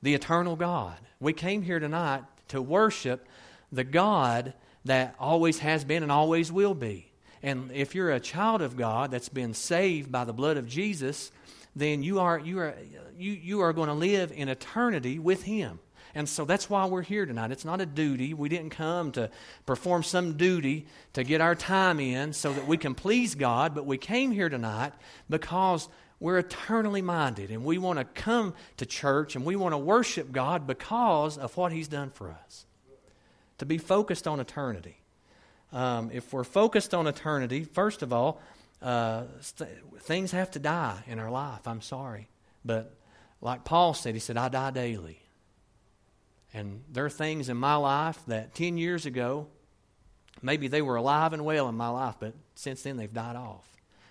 the 0.00 0.14
eternal 0.14 0.56
God. 0.56 0.96
We 1.20 1.34
came 1.34 1.60
here 1.60 1.80
tonight 1.80 2.24
to 2.48 2.62
worship 2.62 3.28
the 3.72 3.84
God 3.84 4.54
that 4.84 5.14
always 5.18 5.58
has 5.60 5.84
been 5.84 6.02
and 6.02 6.12
always 6.12 6.50
will 6.50 6.74
be. 6.74 7.10
And 7.42 7.70
if 7.72 7.94
you're 7.94 8.10
a 8.10 8.20
child 8.20 8.62
of 8.62 8.76
God 8.76 9.10
that's 9.10 9.28
been 9.28 9.54
saved 9.54 10.10
by 10.10 10.24
the 10.24 10.32
blood 10.32 10.56
of 10.56 10.66
Jesus, 10.66 11.30
then 11.76 12.02
you 12.02 12.20
are, 12.20 12.38
you 12.38 12.58
are, 12.58 12.74
you, 13.16 13.32
you 13.32 13.60
are 13.60 13.72
going 13.72 13.88
to 13.88 13.94
live 13.94 14.32
in 14.32 14.48
eternity 14.48 15.18
with 15.18 15.44
Him. 15.44 15.78
And 16.14 16.28
so 16.28 16.44
that's 16.44 16.68
why 16.68 16.86
we're 16.86 17.02
here 17.02 17.26
tonight. 17.26 17.52
It's 17.52 17.64
not 17.64 17.80
a 17.80 17.86
duty. 17.86 18.34
We 18.34 18.48
didn't 18.48 18.70
come 18.70 19.12
to 19.12 19.30
perform 19.66 20.02
some 20.02 20.36
duty 20.36 20.86
to 21.12 21.22
get 21.22 21.40
our 21.40 21.54
time 21.54 22.00
in 22.00 22.32
so 22.32 22.52
that 22.52 22.66
we 22.66 22.76
can 22.76 22.94
please 22.94 23.34
God, 23.34 23.74
but 23.74 23.86
we 23.86 23.98
came 23.98 24.32
here 24.32 24.48
tonight 24.48 24.94
because 25.28 25.88
we're 26.18 26.38
eternally 26.38 27.02
minded 27.02 27.50
and 27.50 27.64
we 27.64 27.78
want 27.78 27.98
to 27.98 28.04
come 28.04 28.54
to 28.78 28.86
church 28.86 29.36
and 29.36 29.44
we 29.44 29.54
want 29.54 29.74
to 29.74 29.78
worship 29.78 30.32
God 30.32 30.66
because 30.66 31.38
of 31.38 31.56
what 31.56 31.72
He's 31.72 31.88
done 31.88 32.10
for 32.10 32.30
us 32.30 32.64
to 33.58 33.66
be 33.66 33.78
focused 33.78 34.26
on 34.26 34.40
eternity. 34.40 35.00
Um, 35.72 36.10
if 36.12 36.32
we're 36.32 36.44
focused 36.44 36.94
on 36.94 37.06
eternity, 37.06 37.64
first 37.64 38.02
of 38.02 38.12
all, 38.12 38.40
uh, 38.80 39.24
st- 39.40 39.68
things 40.00 40.30
have 40.32 40.50
to 40.52 40.58
die 40.58 41.02
in 41.06 41.18
our 41.18 41.30
life. 41.30 41.66
I'm 41.66 41.82
sorry. 41.82 42.28
But 42.64 42.94
like 43.40 43.64
Paul 43.64 43.94
said, 43.94 44.14
he 44.14 44.20
said, 44.20 44.36
I 44.36 44.48
die 44.48 44.70
daily. 44.70 45.20
And 46.54 46.82
there 46.90 47.04
are 47.04 47.10
things 47.10 47.48
in 47.48 47.56
my 47.56 47.74
life 47.74 48.18
that 48.26 48.54
10 48.54 48.78
years 48.78 49.04
ago, 49.04 49.48
maybe 50.40 50.68
they 50.68 50.80
were 50.80 50.96
alive 50.96 51.32
and 51.32 51.44
well 51.44 51.68
in 51.68 51.74
my 51.74 51.88
life, 51.88 52.16
but 52.18 52.34
since 52.54 52.82
then 52.82 52.96
they've 52.96 53.12
died 53.12 53.36
off. 53.36 53.66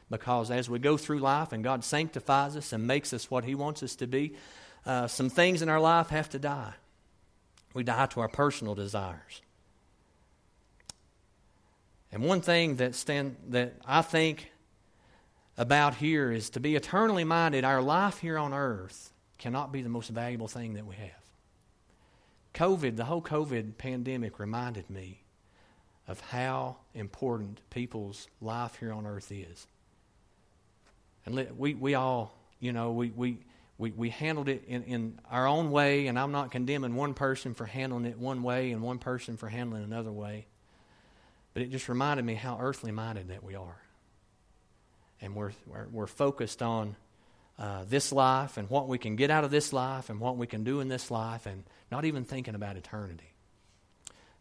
Because 0.10 0.52
as 0.52 0.70
we 0.70 0.80
go 0.80 0.96
through 0.98 1.20
life 1.20 1.52
and 1.52 1.64
God 1.64 1.84
sanctifies 1.84 2.56
us 2.56 2.72
and 2.72 2.86
makes 2.86 3.12
us 3.12 3.30
what 3.30 3.44
He 3.44 3.56
wants 3.56 3.84
us 3.84 3.96
to 3.98 4.08
be, 4.08 4.36
uh, 4.86 5.08
some 5.08 5.30
things 5.30 5.62
in 5.62 5.68
our 5.68 5.82
life 5.82 6.10
have 6.10 6.30
to 6.30 6.40
die. 6.40 6.74
We 7.78 7.84
die 7.84 8.08
to 8.08 8.22
our 8.22 8.28
personal 8.28 8.74
desires. 8.74 9.44
And 12.12 12.24
one 12.24 12.42
thing 12.42 12.78
that, 12.78 12.96
stand, 12.96 13.36
that 13.50 13.76
I 13.86 14.02
think 14.02 14.50
about 15.60 15.94
here 15.94 16.32
is 16.32 16.50
to 16.50 16.60
be 16.60 16.76
eternally 16.76 17.24
minded, 17.24 17.64
our 17.64 17.84
life 17.84 18.18
here 18.18 18.40
on 18.40 18.52
earth 18.52 19.14
cannot 19.38 19.72
be 19.72 19.84
the 19.84 19.90
most 19.90 20.10
valuable 20.10 20.48
thing 20.48 20.74
that 20.74 20.88
we 20.88 20.96
have. 20.96 21.12
COVID, 22.56 22.96
the 22.96 23.06
whole 23.06 23.22
COVID 23.22 23.78
pandemic 23.78 24.40
reminded 24.40 24.90
me 24.90 25.22
of 26.08 26.20
how 26.20 26.78
important 26.96 27.62
people's 27.70 28.28
life 28.42 28.78
here 28.80 28.92
on 28.92 29.06
earth 29.06 29.32
is. 29.32 29.68
And 31.28 31.48
we, 31.56 31.76
we 31.76 31.94
all, 31.94 32.34
you 32.60 32.74
know, 32.74 32.92
we, 32.92 33.12
we, 33.16 33.38
we, 33.78 33.92
we 33.92 34.10
handled 34.10 34.50
it 34.50 34.64
in, 34.68 34.84
in 34.84 35.20
our 35.30 35.48
own 35.48 35.70
way, 35.70 36.08
and 36.08 36.18
I'm 36.18 36.32
not 36.32 36.52
condemning 36.52 36.96
one 36.96 37.14
person 37.14 37.54
for 37.54 37.66
handling 37.66 38.06
it 38.06 38.18
one 38.18 38.42
way 38.42 38.72
and 38.72 38.82
one 38.82 38.98
person 38.98 39.38
for 39.38 39.48
handling 39.48 39.84
another 39.84 40.12
way. 40.12 40.48
But 41.54 41.64
it 41.64 41.72
just 41.72 41.88
reminded 41.88 42.26
me 42.26 42.34
how 42.34 42.58
earthly 42.60 42.92
minded 42.92 43.30
that 43.30 43.44
we 43.44 43.56
are. 43.56 43.82
And 45.22 45.36
we're, 45.36 45.52
we're, 45.66 45.88
we're 45.92 46.08
focused 46.08 46.62
on 46.62 46.96
uh, 47.60 47.84
this 47.88 48.12
life 48.12 48.58
and 48.58 48.70
what 48.70 48.88
we 48.88 48.98
can 48.98 49.16
get 49.16 49.32
out 49.32 49.44
of 49.44 49.52
this 49.52 49.74
life 49.74 50.10
and 50.10 50.20
what 50.20 50.38
we 50.38 50.48
can 50.48 50.64
do 50.64 50.80
in 50.80 50.88
this 50.88 51.10
life 51.10 51.46
and 51.46 51.64
not 51.92 52.06
even 52.06 52.24
thinking 52.24 52.56
about 52.56 52.78
eternity. 52.78 53.34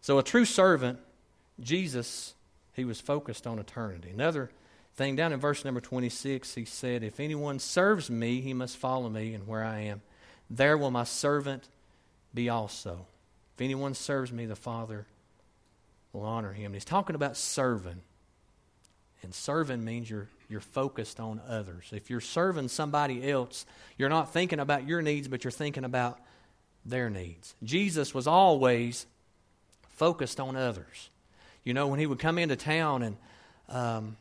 So, 0.02 0.18
a 0.18 0.22
true 0.22 0.44
servant, 0.44 0.98
Jesus, 1.60 2.34
he 2.74 2.84
was 2.84 3.00
focused 3.00 3.46
on 3.46 3.58
eternity. 3.58 4.10
Another 4.10 4.50
thing. 4.96 5.16
Down 5.16 5.32
in 5.32 5.40
verse 5.40 5.64
number 5.64 5.80
26, 5.80 6.54
he 6.54 6.64
said, 6.64 7.02
If 7.02 7.20
anyone 7.20 7.58
serves 7.58 8.10
me, 8.10 8.40
he 8.40 8.54
must 8.54 8.76
follow 8.76 9.08
me, 9.08 9.34
and 9.34 9.46
where 9.46 9.64
I 9.64 9.80
am, 9.80 10.02
there 10.50 10.76
will 10.76 10.90
my 10.90 11.04
servant 11.04 11.68
be 12.34 12.48
also. 12.48 13.06
If 13.54 13.62
anyone 13.62 13.94
serves 13.94 14.32
me, 14.32 14.46
the 14.46 14.56
Father 14.56 15.06
will 16.12 16.24
honor 16.24 16.52
him. 16.52 16.66
And 16.66 16.74
he's 16.74 16.84
talking 16.84 17.14
about 17.16 17.36
serving. 17.36 18.00
And 19.22 19.34
serving 19.34 19.84
means 19.84 20.08
you're, 20.08 20.28
you're 20.48 20.60
focused 20.60 21.20
on 21.20 21.40
others. 21.48 21.88
If 21.92 22.10
you're 22.10 22.20
serving 22.20 22.68
somebody 22.68 23.30
else, 23.30 23.66
you're 23.98 24.08
not 24.08 24.32
thinking 24.32 24.60
about 24.60 24.86
your 24.86 25.02
needs, 25.02 25.28
but 25.28 25.44
you're 25.44 25.50
thinking 25.50 25.84
about 25.84 26.20
their 26.84 27.10
needs. 27.10 27.54
Jesus 27.62 28.14
was 28.14 28.26
always 28.26 29.06
focused 29.90 30.38
on 30.38 30.56
others. 30.56 31.10
You 31.64 31.74
know, 31.74 31.88
when 31.88 31.98
he 31.98 32.06
would 32.06 32.18
come 32.18 32.38
into 32.38 32.54
town 32.54 33.02
and 33.02 33.16
um, 33.68 34.16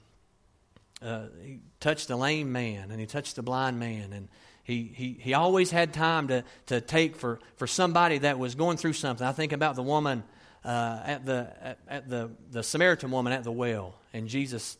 uh, 1.05 1.27
he 1.41 1.59
touched 1.79 2.07
the 2.07 2.15
lame 2.15 2.51
man 2.51 2.91
and 2.91 2.99
he 2.99 3.05
touched 3.05 3.35
the 3.35 3.43
blind 3.43 3.79
man 3.79 4.11
and 4.11 4.27
he, 4.63 4.91
he, 4.95 5.17
he 5.19 5.33
always 5.35 5.69
had 5.69 5.93
time 5.93 6.27
to, 6.29 6.43
to 6.65 6.81
take 6.81 7.15
for, 7.15 7.39
for 7.55 7.67
somebody 7.67 8.17
that 8.17 8.39
was 8.39 8.55
going 8.55 8.77
through 8.77 8.93
something. 8.93 9.25
I 9.25 9.31
think 9.31 9.53
about 9.53 9.75
the 9.75 9.83
woman 9.83 10.23
uh, 10.63 11.01
at, 11.05 11.23
the, 11.23 11.53
at, 11.61 11.79
at, 11.87 12.09
the, 12.09 12.31
the 12.49 12.63
Samaritan 12.63 13.11
woman 13.11 13.31
at 13.31 13.43
the 13.43 13.51
well. 13.51 13.93
And 14.11 14.27
Jesus 14.27 14.77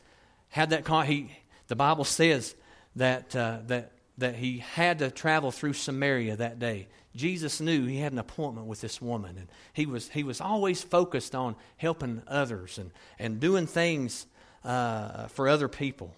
had 0.50 0.72
that, 0.72 0.86
con- 0.86 1.06
he, 1.06 1.30
the 1.68 1.76
Bible 1.76 2.04
says 2.04 2.56
that, 2.96 3.36
uh, 3.36 3.60
that, 3.68 3.92
that 4.18 4.36
he 4.36 4.58
had 4.58 5.00
to 5.00 5.12
travel 5.12 5.52
through 5.52 5.74
Samaria 5.74 6.38
that 6.38 6.58
day. 6.58 6.88
Jesus 7.16 7.62
knew 7.62 7.86
he 7.86 8.00
had 8.00 8.12
an 8.12 8.18
appointment 8.20 8.66
with 8.66 8.82
this 8.82 9.00
woman. 9.00 9.38
And 9.38 9.48
he 9.74 9.86
was, 9.86 10.10
he 10.10 10.24
was 10.24 10.42
always 10.42 10.82
focused 10.82 11.36
on 11.36 11.56
helping 11.78 12.24
others 12.28 12.80
and, 12.80 12.90
and 13.20 13.40
doing 13.40 13.68
things 13.68 14.26
uh, 14.66 15.28
for 15.28 15.48
other 15.48 15.68
people. 15.68 16.14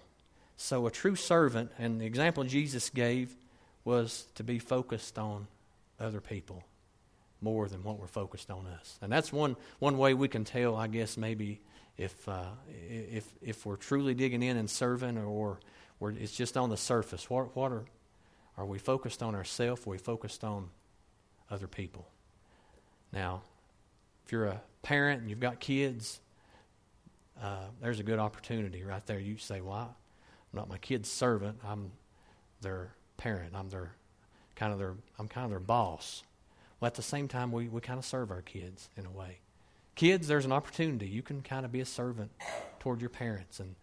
So, 0.56 0.86
a 0.86 0.90
true 0.90 1.14
servant, 1.14 1.70
and 1.78 2.00
the 2.00 2.06
example 2.06 2.42
Jesus 2.42 2.90
gave 2.90 3.36
was 3.84 4.26
to 4.34 4.42
be 4.42 4.58
focused 4.58 5.18
on 5.18 5.46
other 6.00 6.20
people 6.20 6.64
more 7.40 7.68
than 7.68 7.84
what 7.84 8.00
we're 8.00 8.08
focused 8.08 8.50
on 8.50 8.66
us. 8.66 8.98
And 9.00 9.12
that's 9.12 9.32
one, 9.32 9.56
one 9.78 9.98
way 9.98 10.14
we 10.14 10.26
can 10.26 10.44
tell, 10.44 10.74
I 10.74 10.88
guess, 10.88 11.16
maybe 11.16 11.60
if, 11.96 12.28
uh, 12.28 12.46
if, 12.88 13.32
if 13.40 13.64
we're 13.64 13.76
truly 13.76 14.14
digging 14.14 14.42
in 14.42 14.56
and 14.56 14.68
serving 14.68 15.18
or 15.18 15.60
we're, 16.00 16.10
it's 16.10 16.34
just 16.34 16.56
on 16.56 16.70
the 16.70 16.76
surface. 16.76 17.30
What, 17.30 17.54
what 17.54 17.70
are, 17.70 17.84
are 18.56 18.66
we 18.66 18.78
focused 18.78 19.22
on 19.22 19.34
ourselves? 19.36 19.86
Are 19.86 19.90
we 19.90 19.98
focused 19.98 20.42
on 20.42 20.70
other 21.50 21.68
people? 21.68 22.08
Now, 23.12 23.42
if 24.26 24.32
you're 24.32 24.46
a 24.46 24.60
parent 24.82 25.20
and 25.20 25.30
you've 25.30 25.40
got 25.40 25.60
kids, 25.60 26.20
uh, 27.42 27.66
there's 27.80 28.00
a 28.00 28.02
good 28.02 28.18
opportunity 28.18 28.82
right 28.82 29.04
there. 29.06 29.18
You 29.18 29.36
say, 29.38 29.60
"Well, 29.60 29.96
I'm 30.52 30.56
not 30.56 30.68
my 30.68 30.78
kid's 30.78 31.10
servant. 31.10 31.58
I'm 31.64 31.92
their 32.60 32.92
parent. 33.16 33.54
I'm 33.54 33.68
their 33.68 33.92
kind 34.56 34.72
of 34.72 34.78
their 34.78 34.94
I'm 35.18 35.28
kind 35.28 35.44
of 35.44 35.50
their 35.50 35.60
boss." 35.60 36.22
Well, 36.80 36.86
at 36.86 36.94
the 36.94 37.02
same 37.02 37.26
time, 37.26 37.50
we, 37.50 37.68
we 37.68 37.80
kind 37.80 37.98
of 37.98 38.04
serve 38.04 38.30
our 38.30 38.42
kids 38.42 38.88
in 38.96 39.04
a 39.04 39.10
way. 39.10 39.38
Kids, 39.96 40.28
there's 40.28 40.44
an 40.44 40.52
opportunity. 40.52 41.08
You 41.08 41.22
can 41.22 41.42
kind 41.42 41.64
of 41.64 41.72
be 41.72 41.80
a 41.80 41.84
servant 41.84 42.30
toward 42.78 43.00
your 43.00 43.10
parents 43.10 43.58
and 43.58 43.74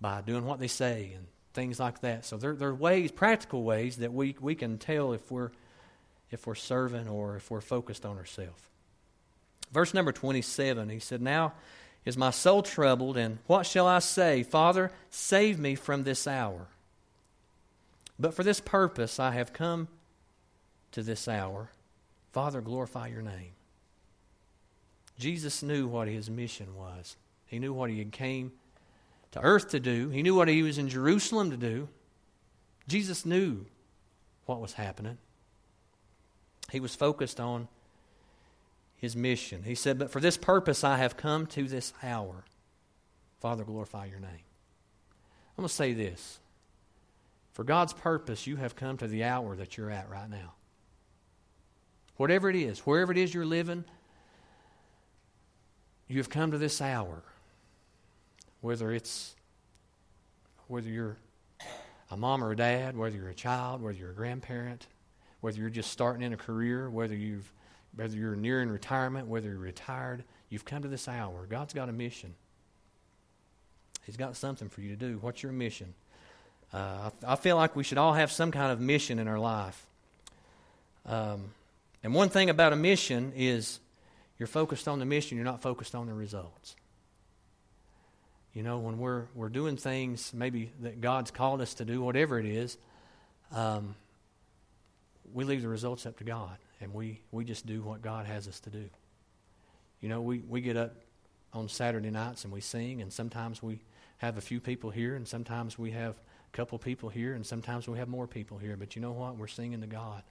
by 0.00 0.22
doing 0.22 0.46
what 0.46 0.58
they 0.58 0.68
say 0.68 1.12
and 1.14 1.26
things 1.52 1.78
like 1.78 2.00
that. 2.00 2.24
So 2.24 2.38
there, 2.38 2.54
there 2.54 2.70
are 2.70 2.74
ways, 2.74 3.10
practical 3.10 3.64
ways, 3.64 3.98
that 3.98 4.12
we, 4.12 4.34
we 4.40 4.54
can 4.54 4.78
tell 4.78 5.12
if 5.12 5.30
we're 5.30 5.50
if 6.30 6.46
we're 6.46 6.54
serving 6.54 7.08
or 7.08 7.36
if 7.36 7.50
we're 7.50 7.60
focused 7.60 8.04
on 8.04 8.18
ourselves. 8.18 8.62
Verse 9.72 9.94
number 9.94 10.12
27, 10.12 10.88
he 10.88 10.98
said, 10.98 11.22
Now 11.22 11.54
is 12.08 12.16
my 12.16 12.30
soul 12.30 12.62
troubled, 12.62 13.18
and 13.18 13.36
what 13.46 13.66
shall 13.66 13.86
I 13.86 13.98
say? 13.98 14.42
Father, 14.42 14.90
save 15.10 15.58
me 15.58 15.74
from 15.74 16.04
this 16.04 16.26
hour. 16.26 16.68
But 18.18 18.32
for 18.32 18.42
this 18.42 18.60
purpose 18.60 19.20
I 19.20 19.32
have 19.32 19.52
come 19.52 19.88
to 20.92 21.02
this 21.02 21.28
hour. 21.28 21.68
Father, 22.32 22.62
glorify 22.62 23.08
your 23.08 23.20
name. 23.20 23.50
Jesus 25.18 25.62
knew 25.62 25.86
what 25.86 26.08
his 26.08 26.30
mission 26.30 26.74
was. 26.74 27.14
He 27.46 27.58
knew 27.58 27.74
what 27.74 27.90
he 27.90 27.98
had 27.98 28.10
came 28.10 28.52
to 29.32 29.40
earth 29.42 29.68
to 29.72 29.78
do. 29.78 30.08
He 30.08 30.22
knew 30.22 30.34
what 30.34 30.48
he 30.48 30.62
was 30.62 30.78
in 30.78 30.88
Jerusalem 30.88 31.50
to 31.50 31.58
do. 31.58 31.88
Jesus 32.88 33.26
knew 33.26 33.66
what 34.46 34.62
was 34.62 34.72
happening. 34.72 35.18
He 36.72 36.80
was 36.80 36.94
focused 36.94 37.38
on 37.38 37.68
his 38.98 39.16
mission. 39.16 39.62
He 39.62 39.74
said, 39.74 39.98
But 39.98 40.10
for 40.10 40.20
this 40.20 40.36
purpose 40.36 40.84
I 40.84 40.98
have 40.98 41.16
come 41.16 41.46
to 41.46 41.64
this 41.64 41.92
hour. 42.02 42.44
Father, 43.40 43.64
glorify 43.64 44.06
your 44.06 44.18
name. 44.20 44.30
I'm 45.56 45.62
going 45.62 45.68
to 45.68 45.74
say 45.74 45.92
this. 45.92 46.40
For 47.52 47.64
God's 47.64 47.92
purpose, 47.92 48.46
you 48.46 48.56
have 48.56 48.76
come 48.76 48.96
to 48.98 49.08
the 49.08 49.24
hour 49.24 49.56
that 49.56 49.76
you're 49.76 49.90
at 49.90 50.10
right 50.10 50.28
now. 50.28 50.54
Whatever 52.16 52.50
it 52.50 52.56
is, 52.56 52.80
wherever 52.80 53.12
it 53.12 53.18
is 53.18 53.32
you're 53.32 53.46
living, 53.46 53.84
you 56.08 56.18
have 56.18 56.28
come 56.28 56.50
to 56.50 56.58
this 56.58 56.80
hour. 56.80 57.22
Whether 58.60 58.92
it's 58.92 59.36
whether 60.66 60.88
you're 60.88 61.16
a 62.10 62.16
mom 62.16 62.42
or 62.42 62.50
a 62.52 62.56
dad, 62.56 62.96
whether 62.96 63.16
you're 63.16 63.30
a 63.30 63.34
child, 63.34 63.80
whether 63.80 63.96
you're 63.96 64.10
a 64.10 64.14
grandparent, 64.14 64.86
whether 65.40 65.58
you're 65.58 65.70
just 65.70 65.90
starting 65.90 66.22
in 66.22 66.32
a 66.32 66.36
career, 66.36 66.90
whether 66.90 67.14
you've 67.14 67.52
whether 67.98 68.16
you're 68.16 68.36
nearing 68.36 68.68
retirement, 68.68 69.26
whether 69.26 69.48
you're 69.48 69.58
retired, 69.58 70.22
you've 70.50 70.64
come 70.64 70.82
to 70.82 70.88
this 70.88 71.08
hour. 71.08 71.46
God's 71.50 71.74
got 71.74 71.88
a 71.88 71.92
mission. 71.92 72.32
He's 74.06 74.16
got 74.16 74.36
something 74.36 74.68
for 74.68 74.82
you 74.82 74.90
to 74.90 74.96
do. 74.96 75.18
What's 75.20 75.42
your 75.42 75.50
mission? 75.50 75.94
Uh, 76.72 77.10
I, 77.26 77.32
I, 77.32 77.36
feel 77.36 77.56
like 77.56 77.74
we 77.74 77.82
should 77.82 77.98
all 77.98 78.12
have 78.12 78.30
some 78.30 78.52
kind 78.52 78.70
of 78.70 78.80
mission 78.80 79.18
in 79.18 79.26
our 79.26 79.40
life. 79.40 79.84
Um, 81.06 81.46
and 82.04 82.14
one 82.14 82.28
thing 82.28 82.50
about 82.50 82.72
a 82.72 82.76
mission 82.76 83.32
is 83.34 83.80
you're 84.38 84.46
focused 84.46 84.86
on 84.86 85.00
the 85.00 85.04
mission, 85.04 85.36
you're 85.36 85.44
not 85.44 85.60
focused 85.60 85.96
on 85.96 86.06
the 86.06 86.14
results. 86.14 86.76
You 88.54 88.62
know, 88.62 88.78
when 88.78 88.98
we're, 88.98 89.24
we're 89.34 89.48
doing 89.48 89.76
things 89.76 90.32
maybe 90.32 90.70
that 90.82 91.00
God's 91.00 91.32
called 91.32 91.60
us 91.60 91.74
to 91.74 91.84
do, 91.84 92.00
whatever 92.00 92.38
it 92.38 92.46
is, 92.46 92.78
um, 93.52 93.96
we 95.34 95.42
leave 95.42 95.62
the 95.62 95.68
results 95.68 96.06
up 96.06 96.18
to 96.18 96.24
God 96.24 96.58
and 96.80 96.92
we, 96.92 97.20
we 97.30 97.44
just 97.44 97.66
do 97.66 97.82
what 97.82 98.02
God 98.02 98.26
has 98.26 98.46
us 98.48 98.60
to 98.60 98.70
do. 98.70 98.88
You 100.00 100.08
know, 100.08 100.20
we, 100.20 100.38
we 100.38 100.60
get 100.60 100.76
up 100.76 100.94
on 101.52 101.68
Saturday 101.68 102.10
nights 102.10 102.44
and 102.44 102.52
we 102.52 102.60
sing, 102.60 103.02
and 103.02 103.12
sometimes 103.12 103.62
we 103.62 103.80
have 104.18 104.36
a 104.36 104.40
few 104.40 104.60
people 104.60 104.90
here, 104.90 105.16
and 105.16 105.26
sometimes 105.26 105.78
we 105.78 105.90
have 105.92 106.14
a 106.52 106.56
couple 106.56 106.78
people 106.78 107.08
here, 107.08 107.34
and 107.34 107.44
sometimes 107.44 107.88
we 107.88 107.98
have 107.98 108.08
more 108.08 108.26
people 108.26 108.58
here. 108.58 108.76
But 108.76 108.96
you 108.96 109.02
know 109.02 109.12
what? 109.12 109.36
We're 109.36 109.46
singing 109.46 109.80
to 109.80 109.86
God. 109.86 110.22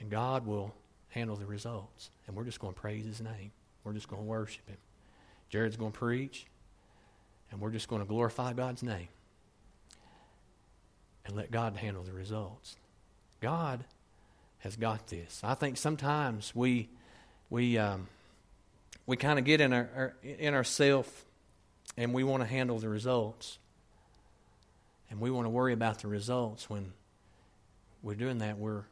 And 0.00 0.10
God 0.10 0.46
will 0.46 0.74
handle 1.08 1.36
the 1.36 1.46
results. 1.46 2.10
And 2.26 2.36
we're 2.36 2.44
just 2.44 2.60
going 2.60 2.74
to 2.74 2.80
praise 2.80 3.04
His 3.04 3.20
name. 3.20 3.52
We're 3.84 3.92
just 3.92 4.08
going 4.08 4.22
to 4.22 4.28
worship 4.28 4.68
Him. 4.68 4.78
Jared's 5.48 5.76
going 5.76 5.92
to 5.92 5.98
preach, 5.98 6.46
and 7.50 7.60
we're 7.60 7.70
just 7.70 7.88
going 7.88 8.00
to 8.00 8.08
glorify 8.08 8.52
God's 8.52 8.82
name 8.82 9.08
and 11.24 11.36
let 11.36 11.50
God 11.50 11.76
handle 11.76 12.02
the 12.02 12.12
results. 12.12 12.76
God 13.40 13.84
has 14.62 14.76
got 14.76 15.08
this. 15.08 15.40
I 15.42 15.54
think 15.54 15.76
sometimes 15.76 16.54
we 16.54 16.88
we 17.50 17.78
um, 17.78 18.08
we 19.06 19.16
kind 19.16 19.38
of 19.38 19.44
get 19.44 19.60
in 19.60 19.72
our, 19.72 19.90
our 19.94 20.14
in 20.22 20.54
ourself 20.54 21.24
and 21.96 22.14
we 22.14 22.24
want 22.24 22.42
to 22.42 22.48
handle 22.48 22.78
the 22.78 22.88
results, 22.88 23.58
and 25.10 25.20
we 25.20 25.30
want 25.30 25.46
to 25.46 25.50
worry 25.50 25.72
about 25.72 25.98
the 25.98 26.08
results. 26.08 26.70
When 26.70 26.92
we're 28.02 28.14
doing 28.14 28.38
that, 28.38 28.56
we're 28.56 28.84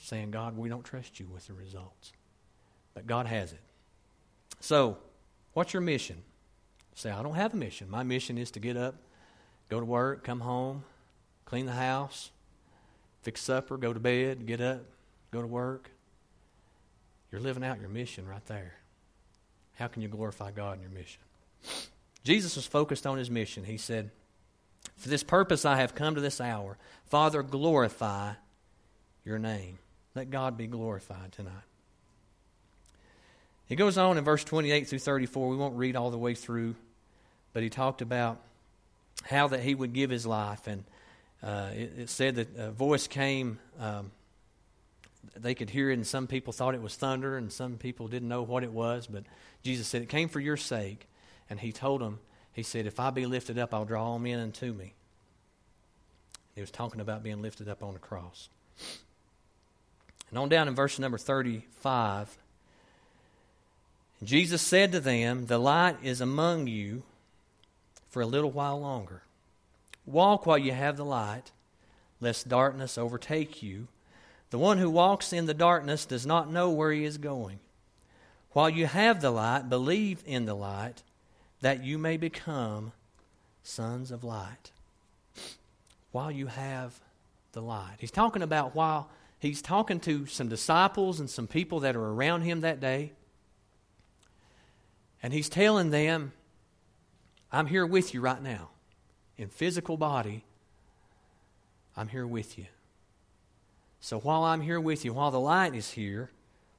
saying, 0.00 0.32
"God, 0.32 0.56
we 0.56 0.68
don't 0.68 0.84
trust 0.84 1.20
you 1.20 1.26
with 1.32 1.46
the 1.46 1.54
results," 1.54 2.12
but 2.92 3.06
God 3.06 3.26
has 3.26 3.52
it. 3.52 3.60
So, 4.60 4.98
what's 5.52 5.72
your 5.72 5.82
mission? 5.82 6.22
Say, 6.94 7.10
I 7.10 7.22
don't 7.22 7.34
have 7.34 7.54
a 7.54 7.56
mission. 7.56 7.88
My 7.90 8.02
mission 8.02 8.38
is 8.38 8.50
to 8.52 8.60
get 8.60 8.76
up, 8.76 8.96
go 9.68 9.78
to 9.78 9.86
work, 9.86 10.24
come 10.24 10.40
home, 10.40 10.82
clean 11.44 11.66
the 11.66 11.72
house, 11.72 12.30
fix 13.22 13.42
supper, 13.42 13.76
go 13.76 13.92
to 13.92 14.00
bed, 14.00 14.46
get 14.46 14.62
up, 14.62 14.82
go 15.30 15.40
to 15.40 15.46
work. 15.46 15.90
You're 17.30 17.40
living 17.40 17.64
out 17.64 17.80
your 17.80 17.88
mission 17.88 18.26
right 18.26 18.44
there. 18.46 18.74
How 19.74 19.88
can 19.88 20.02
you 20.02 20.08
glorify 20.08 20.50
God 20.52 20.76
in 20.76 20.82
your 20.82 20.90
mission? 20.90 21.20
Jesus 22.24 22.56
was 22.56 22.66
focused 22.66 23.06
on 23.06 23.18
his 23.18 23.30
mission. 23.30 23.64
He 23.64 23.76
said, 23.76 24.10
For 24.96 25.08
this 25.08 25.22
purpose 25.22 25.64
I 25.64 25.76
have 25.76 25.94
come 25.94 26.14
to 26.14 26.20
this 26.20 26.40
hour. 26.40 26.78
Father, 27.06 27.42
glorify 27.42 28.32
your 29.24 29.38
name. 29.38 29.78
Let 30.14 30.30
God 30.30 30.56
be 30.56 30.66
glorified 30.66 31.32
tonight. 31.32 31.52
He 33.66 33.76
goes 33.76 33.98
on 33.98 34.16
in 34.16 34.24
verse 34.24 34.44
28 34.44 34.88
through 34.88 35.00
34. 35.00 35.48
We 35.48 35.56
won't 35.56 35.76
read 35.76 35.96
all 35.96 36.10
the 36.10 36.18
way 36.18 36.34
through, 36.34 36.76
but 37.52 37.62
he 37.62 37.68
talked 37.68 38.00
about 38.00 38.38
how 39.24 39.48
that 39.48 39.60
he 39.60 39.74
would 39.74 39.92
give 39.92 40.08
his 40.10 40.24
life. 40.24 40.66
And 40.66 40.84
uh, 41.42 41.70
it, 41.74 41.92
it, 41.98 42.08
said 42.08 42.36
that 42.36 42.56
a 42.56 42.70
voice 42.70 43.08
came 43.08 43.58
um, 43.78 44.12
they 45.42 45.54
could 45.54 45.70
hear 45.70 45.90
it, 45.90 45.94
and 45.94 46.06
some 46.06 46.26
people 46.26 46.52
thought 46.52 46.74
it 46.74 46.82
was 46.82 46.96
thunder, 46.96 47.36
and 47.36 47.52
some 47.52 47.76
people 47.76 48.08
didn't 48.08 48.28
know 48.28 48.42
what 48.42 48.62
it 48.62 48.72
was. 48.72 49.06
But 49.06 49.24
Jesus 49.62 49.86
said, 49.86 50.02
It 50.02 50.08
came 50.08 50.28
for 50.28 50.40
your 50.40 50.56
sake. 50.56 51.06
And 51.48 51.60
he 51.60 51.72
told 51.72 52.00
them, 52.00 52.18
He 52.52 52.62
said, 52.62 52.86
If 52.86 52.98
I 52.98 53.10
be 53.10 53.26
lifted 53.26 53.58
up, 53.58 53.72
I'll 53.72 53.84
draw 53.84 54.04
all 54.04 54.18
men 54.18 54.40
unto 54.40 54.72
me. 54.72 54.94
He 56.54 56.60
was 56.60 56.70
talking 56.70 57.00
about 57.00 57.22
being 57.22 57.42
lifted 57.42 57.68
up 57.68 57.82
on 57.82 57.92
the 57.92 57.98
cross. 57.98 58.48
And 60.30 60.38
on 60.38 60.48
down 60.48 60.68
in 60.68 60.74
verse 60.74 60.98
number 60.98 61.18
35, 61.18 62.36
Jesus 64.24 64.62
said 64.62 64.92
to 64.92 65.00
them, 65.00 65.46
The 65.46 65.58
light 65.58 65.98
is 66.02 66.20
among 66.20 66.66
you 66.66 67.02
for 68.08 68.22
a 68.22 68.26
little 68.26 68.50
while 68.50 68.80
longer. 68.80 69.22
Walk 70.06 70.46
while 70.46 70.58
you 70.58 70.72
have 70.72 70.96
the 70.96 71.04
light, 71.04 71.52
lest 72.20 72.48
darkness 72.48 72.96
overtake 72.96 73.62
you. 73.62 73.88
The 74.50 74.58
one 74.58 74.78
who 74.78 74.90
walks 74.90 75.32
in 75.32 75.46
the 75.46 75.54
darkness 75.54 76.06
does 76.06 76.26
not 76.26 76.50
know 76.50 76.70
where 76.70 76.92
he 76.92 77.04
is 77.04 77.18
going. 77.18 77.58
While 78.52 78.70
you 78.70 78.86
have 78.86 79.20
the 79.20 79.30
light, 79.30 79.68
believe 79.68 80.22
in 80.24 80.46
the 80.46 80.54
light, 80.54 81.02
that 81.60 81.84
you 81.84 81.98
may 81.98 82.16
become 82.16 82.92
sons 83.62 84.10
of 84.10 84.24
light. 84.24 84.70
While 86.12 86.30
you 86.30 86.46
have 86.46 86.98
the 87.52 87.60
light. 87.60 87.96
He's 87.98 88.10
talking 88.10 88.42
about 88.42 88.74
while 88.74 89.08
he's 89.38 89.60
talking 89.62 89.98
to 90.00 90.26
some 90.26 90.48
disciples 90.48 91.20
and 91.20 91.28
some 91.28 91.46
people 91.46 91.80
that 91.80 91.96
are 91.96 92.04
around 92.04 92.42
him 92.42 92.60
that 92.60 92.80
day. 92.80 93.12
And 95.22 95.32
he's 95.32 95.48
telling 95.48 95.90
them, 95.90 96.32
I'm 97.50 97.66
here 97.66 97.86
with 97.86 98.14
you 98.14 98.20
right 98.20 98.42
now. 98.42 98.68
In 99.38 99.48
physical 99.48 99.96
body, 99.96 100.44
I'm 101.96 102.08
here 102.08 102.26
with 102.26 102.58
you. 102.58 102.66
So 104.00 104.18
while 104.20 104.44
I'm 104.44 104.60
here 104.60 104.80
with 104.80 105.04
you, 105.04 105.12
while 105.12 105.30
the 105.30 105.40
light 105.40 105.74
is 105.74 105.90
here, 105.90 106.30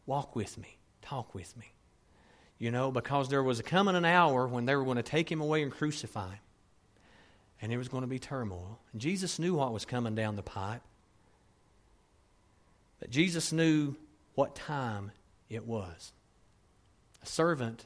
walk 0.06 0.36
with 0.36 0.58
me, 0.58 0.78
talk 1.02 1.34
with 1.36 1.56
me. 1.58 1.74
You 2.60 2.72
know, 2.72 2.92
because 2.92 3.30
there 3.30 3.44
was 3.44 3.62
coming 3.62 3.96
an 3.96 4.06
hour 4.06 4.48
when 4.48 4.66
they 4.66 4.76
were 4.76 4.84
going 4.84 4.98
to 4.98 5.04
take 5.04 5.32
him 5.32 5.42
away 5.42 5.62
and 5.62 5.72
crucify 5.72 6.32
him. 6.32 6.40
And 7.62 7.72
there 7.72 7.80
was 7.80 7.88
going 7.88 8.02
to 8.02 8.08
be 8.08 8.20
turmoil. 8.20 8.80
And 8.92 9.02
Jesus 9.02 9.40
knew 9.40 9.56
what 9.56 9.74
was 9.74 9.86
coming 9.86 10.16
down 10.16 10.36
the 10.36 10.44
pipe. 10.44 10.82
But 13.00 13.10
Jesus 13.10 13.52
knew 13.52 13.96
what 14.36 14.56
time 14.56 15.12
it 15.50 15.66
was. 15.66 16.14
A 17.22 17.26
servant, 17.26 17.86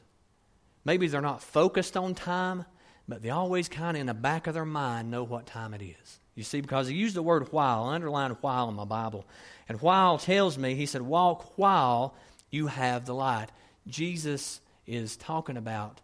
maybe 0.84 1.06
they're 1.06 1.20
not 1.20 1.42
focused 1.42 1.96
on 1.96 2.14
time, 2.14 2.64
but 3.08 3.22
they 3.22 3.30
always 3.30 3.68
kind 3.68 3.96
of 3.96 4.00
in 4.00 4.06
the 4.06 4.14
back 4.14 4.46
of 4.46 4.54
their 4.54 4.64
mind 4.64 5.10
know 5.10 5.22
what 5.22 5.46
time 5.46 5.74
it 5.74 5.82
is. 5.82 6.18
You 6.34 6.42
see, 6.42 6.60
because 6.60 6.88
he 6.88 6.94
used 6.94 7.14
the 7.14 7.22
word 7.22 7.52
while, 7.52 7.84
I 7.84 7.94
underlined 7.94 8.36
while 8.40 8.68
in 8.68 8.74
my 8.74 8.84
Bible. 8.84 9.26
And 9.68 9.80
while 9.80 10.18
tells 10.18 10.56
me, 10.56 10.74
he 10.74 10.86
said, 10.86 11.02
walk 11.02 11.58
while 11.58 12.14
you 12.50 12.68
have 12.68 13.04
the 13.04 13.14
light. 13.14 13.48
Jesus 13.86 14.60
is 14.86 15.16
talking 15.16 15.56
about 15.56 16.00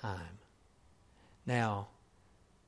time. 0.00 0.38
Now, 1.46 1.88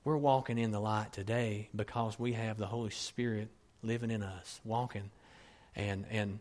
we're 0.04 0.16
walking 0.16 0.58
in 0.58 0.72
the 0.72 0.80
light 0.80 1.12
today 1.12 1.68
because 1.74 2.18
we 2.18 2.32
have 2.32 2.58
the 2.58 2.66
Holy 2.66 2.90
Spirit 2.90 3.48
living 3.82 4.10
in 4.10 4.22
us, 4.22 4.60
walking 4.64 5.10
and 5.76 6.04
and 6.10 6.40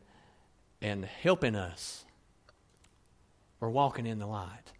and 0.81 1.05
helping 1.05 1.55
us. 1.55 2.03
We're 3.59 3.69
walking 3.69 4.07
in 4.07 4.17
the 4.17 4.25
light. 4.25 4.71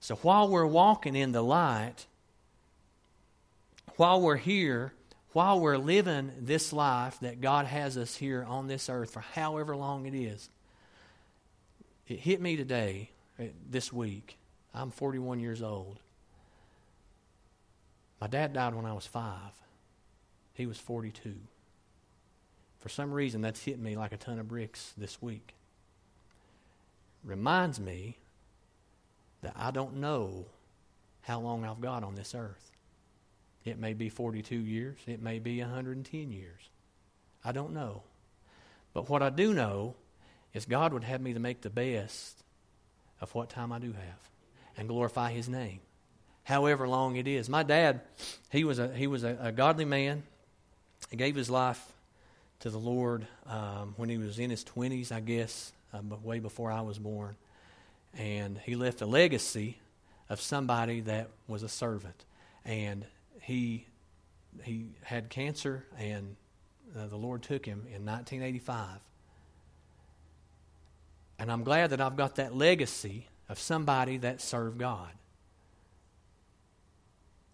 So 0.00 0.16
while 0.16 0.48
we're 0.48 0.66
walking 0.66 1.14
in 1.14 1.32
the 1.32 1.42
light, 1.42 2.06
while 3.96 4.20
we're 4.20 4.36
here, 4.36 4.92
while 5.32 5.60
we're 5.60 5.78
living 5.78 6.32
this 6.40 6.72
life 6.72 7.18
that 7.20 7.40
God 7.40 7.66
has 7.66 7.96
us 7.96 8.16
here 8.16 8.44
on 8.46 8.66
this 8.66 8.88
earth 8.88 9.10
for 9.10 9.20
however 9.20 9.76
long 9.76 10.06
it 10.06 10.14
is, 10.14 10.48
it 12.06 12.20
hit 12.20 12.40
me 12.40 12.56
today, 12.56 13.10
uh, 13.38 13.44
this 13.68 13.92
week. 13.92 14.38
I'm 14.74 14.90
41 14.90 15.40
years 15.40 15.62
old. 15.62 15.98
My 18.20 18.26
dad 18.26 18.52
died 18.52 18.74
when 18.74 18.86
I 18.86 18.92
was 18.92 19.06
five. 19.06 19.52
He 20.54 20.66
was 20.66 20.78
42. 20.78 21.34
For 22.80 22.88
some 22.88 23.12
reason, 23.12 23.40
that's 23.40 23.62
hit 23.64 23.78
me 23.78 23.96
like 23.96 24.12
a 24.12 24.16
ton 24.16 24.38
of 24.38 24.48
bricks 24.48 24.92
this 24.96 25.20
week. 25.20 25.54
reminds 27.24 27.78
me 27.78 28.16
that 29.42 29.52
I 29.56 29.70
don't 29.70 29.96
know 29.96 30.46
how 31.22 31.40
long 31.40 31.64
I've 31.64 31.80
got 31.80 32.02
on 32.02 32.14
this 32.14 32.34
earth. 32.34 32.67
It 33.68 33.78
may 33.78 33.94
be 33.94 34.08
42 34.08 34.56
years, 34.56 34.98
it 35.06 35.22
may 35.22 35.38
be 35.38 35.60
110 35.60 36.32
years. 36.32 36.60
I 37.44 37.52
don't 37.52 37.72
know. 37.72 38.02
But 38.92 39.08
what 39.08 39.22
I 39.22 39.30
do 39.30 39.54
know 39.54 39.94
is 40.54 40.64
God 40.64 40.92
would 40.92 41.04
have 41.04 41.20
me 41.20 41.34
to 41.34 41.40
make 41.40 41.60
the 41.60 41.70
best 41.70 42.42
of 43.20 43.34
what 43.34 43.50
time 43.50 43.72
I 43.72 43.78
do 43.78 43.92
have 43.92 44.30
and 44.76 44.88
glorify 44.88 45.30
His 45.30 45.48
name, 45.48 45.80
however 46.44 46.88
long 46.88 47.16
it 47.16 47.28
is. 47.28 47.48
My 47.48 47.62
dad, 47.62 48.00
he 48.50 48.64
was 48.64 48.78
a, 48.78 48.92
he 48.92 49.06
was 49.06 49.24
a, 49.24 49.38
a 49.40 49.52
godly 49.52 49.84
man. 49.84 50.22
He 51.10 51.16
gave 51.16 51.36
his 51.36 51.48
life 51.48 51.84
to 52.60 52.70
the 52.70 52.78
Lord 52.78 53.26
um, 53.46 53.94
when 53.96 54.08
he 54.08 54.18
was 54.18 54.38
in 54.38 54.50
his 54.50 54.64
20s, 54.64 55.12
I 55.12 55.20
guess, 55.20 55.72
uh, 55.94 56.00
way 56.22 56.40
before 56.40 56.72
I 56.72 56.80
was 56.80 56.98
born. 56.98 57.36
And 58.16 58.58
he 58.58 58.74
left 58.74 59.00
a 59.00 59.06
legacy 59.06 59.78
of 60.28 60.40
somebody 60.40 61.00
that 61.02 61.28
was 61.46 61.62
a 61.62 61.68
servant. 61.68 62.24
And 62.64 63.04
he, 63.40 63.86
he 64.62 64.86
had 65.02 65.30
cancer, 65.30 65.84
and 65.98 66.36
uh, 66.96 67.06
the 67.06 67.16
Lord 67.16 67.42
took 67.42 67.64
him 67.66 67.80
in 67.86 68.04
1985. 68.04 69.00
And 71.38 71.52
I'm 71.52 71.62
glad 71.62 71.90
that 71.90 72.00
I've 72.00 72.16
got 72.16 72.36
that 72.36 72.54
legacy 72.54 73.28
of 73.48 73.58
somebody 73.58 74.18
that 74.18 74.40
served 74.40 74.78
God. 74.78 75.10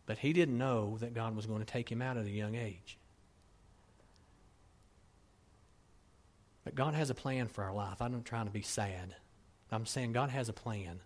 But 0.07 0.18
he 0.18 0.33
didn't 0.33 0.59
know 0.59 0.99
that 1.01 1.14
God 1.14 1.37
was 1.37 1.47
going 1.47 1.61
to 1.61 1.66
take 1.66 1.90
him 1.90 2.03
out 2.03 2.16
at 2.16 2.27
a 2.27 2.31
young 2.31 2.55
age. 2.55 2.99
But 6.64 6.75
God 6.75 6.94
has 6.94 7.11
a 7.11 7.14
plan 7.14 7.49
for 7.49 7.62
our 7.62 7.75
life. 7.75 8.01
I'm 8.01 8.12
not 8.12 8.25
trying 8.25 8.47
to 8.47 8.53
be 8.53 8.62
sad. 8.62 9.14
I'm 9.70 9.87
saying 9.87 10.12
God 10.12 10.31
has 10.31 10.49
a 10.49 10.53
plan. 10.53 11.01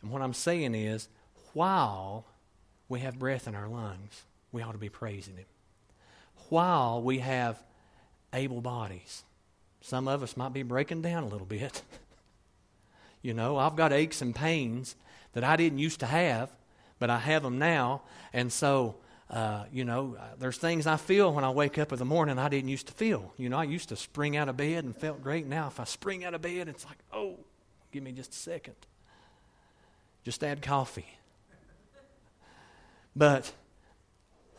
And 0.00 0.10
what 0.10 0.22
I'm 0.22 0.34
saying 0.34 0.74
is, 0.74 1.08
while 1.52 2.26
we 2.92 3.00
have 3.00 3.18
breath 3.18 3.48
in 3.48 3.54
our 3.54 3.68
lungs, 3.68 4.22
we 4.52 4.62
ought 4.62 4.72
to 4.72 4.78
be 4.78 4.90
praising 4.90 5.36
Him. 5.36 5.46
While 6.50 7.02
we 7.02 7.20
have 7.20 7.62
able 8.34 8.60
bodies, 8.60 9.24
some 9.80 10.06
of 10.08 10.22
us 10.22 10.36
might 10.36 10.52
be 10.52 10.62
breaking 10.62 11.00
down 11.00 11.22
a 11.22 11.28
little 11.28 11.46
bit. 11.46 11.80
you 13.22 13.32
know, 13.32 13.56
I've 13.56 13.76
got 13.76 13.94
aches 13.94 14.20
and 14.20 14.34
pains 14.34 14.94
that 15.32 15.42
I 15.42 15.56
didn't 15.56 15.78
used 15.78 16.00
to 16.00 16.06
have, 16.06 16.50
but 16.98 17.08
I 17.08 17.18
have 17.18 17.42
them 17.42 17.58
now. 17.58 18.02
And 18.34 18.52
so 18.52 18.96
uh, 19.30 19.64
you 19.72 19.86
know, 19.86 20.14
uh, 20.20 20.24
there's 20.38 20.58
things 20.58 20.86
I 20.86 20.98
feel 20.98 21.32
when 21.32 21.44
I 21.44 21.50
wake 21.50 21.78
up 21.78 21.90
in 21.90 21.98
the 21.98 22.04
morning 22.04 22.38
I 22.38 22.50
didn't 22.50 22.68
used 22.68 22.88
to 22.88 22.92
feel. 22.92 23.32
You 23.38 23.48
know, 23.48 23.56
I 23.56 23.64
used 23.64 23.88
to 23.88 23.96
spring 23.96 24.36
out 24.36 24.50
of 24.50 24.58
bed 24.58 24.84
and 24.84 24.94
felt 24.94 25.22
great. 25.22 25.46
Now, 25.46 25.68
if 25.68 25.80
I 25.80 25.84
spring 25.84 26.26
out 26.26 26.34
of 26.34 26.42
bed, 26.42 26.68
it's 26.68 26.84
like, 26.84 26.98
oh, 27.14 27.38
give 27.90 28.02
me 28.02 28.12
just 28.12 28.32
a 28.32 28.36
second. 28.36 28.74
Just 30.22 30.44
add 30.44 30.60
coffee. 30.60 31.06
But 33.14 33.52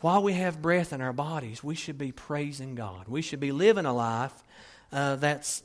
while 0.00 0.22
we 0.22 0.34
have 0.34 0.62
breath 0.62 0.92
in 0.92 1.00
our 1.00 1.12
bodies, 1.12 1.64
we 1.64 1.74
should 1.74 1.98
be 1.98 2.12
praising 2.12 2.74
God. 2.74 3.08
We 3.08 3.22
should 3.22 3.40
be 3.40 3.52
living 3.52 3.86
a 3.86 3.92
life 3.92 4.44
uh, 4.92 5.16
that's 5.16 5.62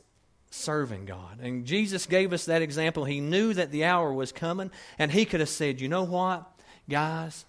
serving 0.50 1.06
God. 1.06 1.40
And 1.42 1.66
Jesus 1.66 2.06
gave 2.06 2.34
us 2.34 2.46
that 2.46 2.62
example. 2.62 3.06
He 3.06 3.20
knew 3.20 3.54
that 3.54 3.72
the 3.72 3.84
hour 3.84 4.12
was 4.12 4.32
coming, 4.32 4.72
and 4.98 5.12
He 5.12 5.26
could 5.26 5.40
have 5.42 5.50
said, 5.50 5.82
you 5.82 5.88
know 5.88 6.04
what, 6.04 6.50
guys, 6.90 7.46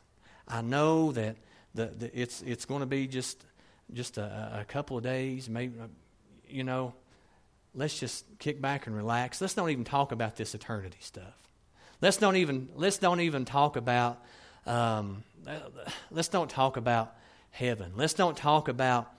I 0.46 0.62
know 0.62 1.12
that 1.12 1.37
the, 1.74 1.87
the, 1.87 2.20
it's, 2.20 2.42
it's 2.42 2.64
going 2.64 2.81
to 2.81 2.87
be 2.87 3.07
just, 3.07 3.44
just 3.92 4.18
a, 4.18 4.61
a 4.61 4.64
couple 4.64 4.96
of 4.96 5.03
days, 5.03 5.48
maybe, 5.48 5.74
you 6.48 6.64
know, 6.64 6.92
let's 7.74 7.98
just 7.98 8.24
kick 8.38 8.61
back 8.61 8.87
and 8.87 8.96
relax. 8.96 9.40
Let's 9.40 9.55
don't 9.55 9.70
even 9.70 9.85
talk 9.85 10.12
about 10.12 10.37
this 10.37 10.55
eternity 10.55 10.98
stuff. 11.00 11.35
Let's 12.03 12.16
don't 12.16 12.37
even, 12.37 12.68
let's 12.74 12.98
don't 12.98 13.20
even 13.20 13.44
talk 13.44 13.76
about, 13.76 14.22
um, 14.66 15.22
let's 16.11 16.29
don't 16.29 16.50
talk 16.50 16.76
about 16.76 17.16
heaven. 17.50 17.92
Let's 17.96 18.14
don't 18.14 18.37
talk 18.37 18.68
about 18.68 19.12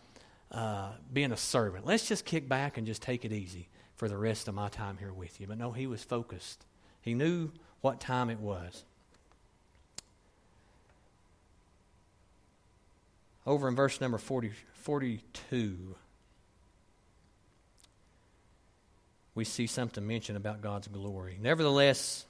uh, 0.51 0.91
being 1.11 1.31
a 1.31 1.37
servant. 1.37 1.85
Let's 1.85 2.07
just 2.07 2.25
kick 2.25 2.47
back 2.47 2.77
and 2.77 2.85
just 2.87 3.01
take 3.01 3.25
it 3.25 3.31
easy 3.31 3.69
for 3.95 4.07
the 4.07 4.17
rest 4.17 4.47
of 4.47 4.55
my 4.55 4.69
time 4.69 4.97
here 4.97 5.13
with 5.13 5.39
you. 5.39 5.47
But 5.47 5.57
no, 5.57 5.71
he 5.71 5.87
was 5.87 6.03
focused. 6.03 6.65
He 7.01 7.13
knew 7.13 7.51
what 7.81 7.99
time 7.99 8.29
it 8.29 8.39
was. 8.39 8.83
over 13.45 13.67
in 13.67 13.75
verse 13.75 13.99
number 13.99 14.17
40, 14.17 14.51
42, 14.73 15.95
we 19.33 19.43
see 19.43 19.67
something 19.67 20.05
mentioned 20.05 20.37
about 20.37 20.61
God's 20.61 20.87
glory. 20.87 21.37
Nevertheless, 21.41 22.25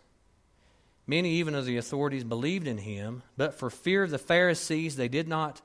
many 1.12 1.32
even 1.32 1.56
of 1.56 1.66
the 1.66 1.76
authorities 1.76 2.24
believed 2.24 2.68
in 2.68 2.78
him, 2.78 3.22
but 3.36 3.54
for 3.54 3.70
fear 3.70 4.02
of 4.02 4.12
the 4.12 4.18
Pharisees, 4.18 4.96
they 4.96 5.10
did 5.10 5.28
not 5.28 5.62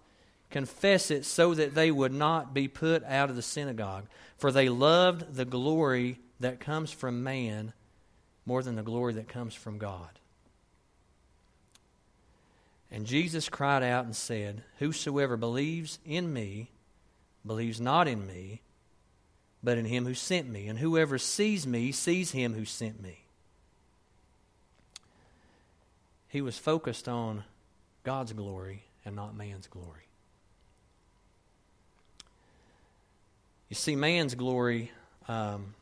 confess 0.50 1.08
it 1.08 1.24
so 1.24 1.54
that 1.54 1.72
they 1.72 1.88
would 1.88 2.12
not 2.12 2.52
be 2.52 2.66
put 2.66 3.04
out 3.04 3.30
of 3.30 3.36
the 3.36 3.42
synagogue. 3.42 4.06
For 4.38 4.50
they 4.50 4.68
loved 4.68 5.36
the 5.36 5.44
glory 5.44 6.18
that 6.40 6.58
comes 6.58 6.90
from 6.90 7.22
man 7.22 7.72
more 8.44 8.60
than 8.60 8.74
the 8.74 8.82
glory 8.82 9.12
that 9.14 9.28
comes 9.28 9.54
from 9.54 9.78
God. 9.78 10.18
And 12.90 13.06
Jesus 13.06 13.48
cried 13.48 13.84
out 13.84 14.04
and 14.04 14.16
said, 14.16 14.64
Whosoever 14.80 15.36
believes 15.36 16.00
in 16.04 16.32
me 16.32 16.70
believes 17.46 17.80
not 17.80 18.08
in 18.08 18.26
me, 18.26 18.62
but 19.62 19.78
in 19.78 19.84
him 19.84 20.06
who 20.06 20.14
sent 20.14 20.48
me. 20.48 20.66
And 20.66 20.80
whoever 20.80 21.18
sees 21.18 21.68
me 21.68 21.92
sees 21.92 22.32
him 22.32 22.54
who 22.54 22.64
sent 22.64 23.00
me. 23.00 23.25
He 26.36 26.42
was 26.42 26.58
focused 26.58 27.08
on 27.08 27.44
God's 28.04 28.34
glory 28.34 28.84
and 29.06 29.16
not 29.16 29.34
man's 29.34 29.68
glory. 29.68 30.06
You 33.70 33.74
see, 33.74 33.96
man's 33.96 34.34
glory, 34.34 34.92
um, 35.28 35.72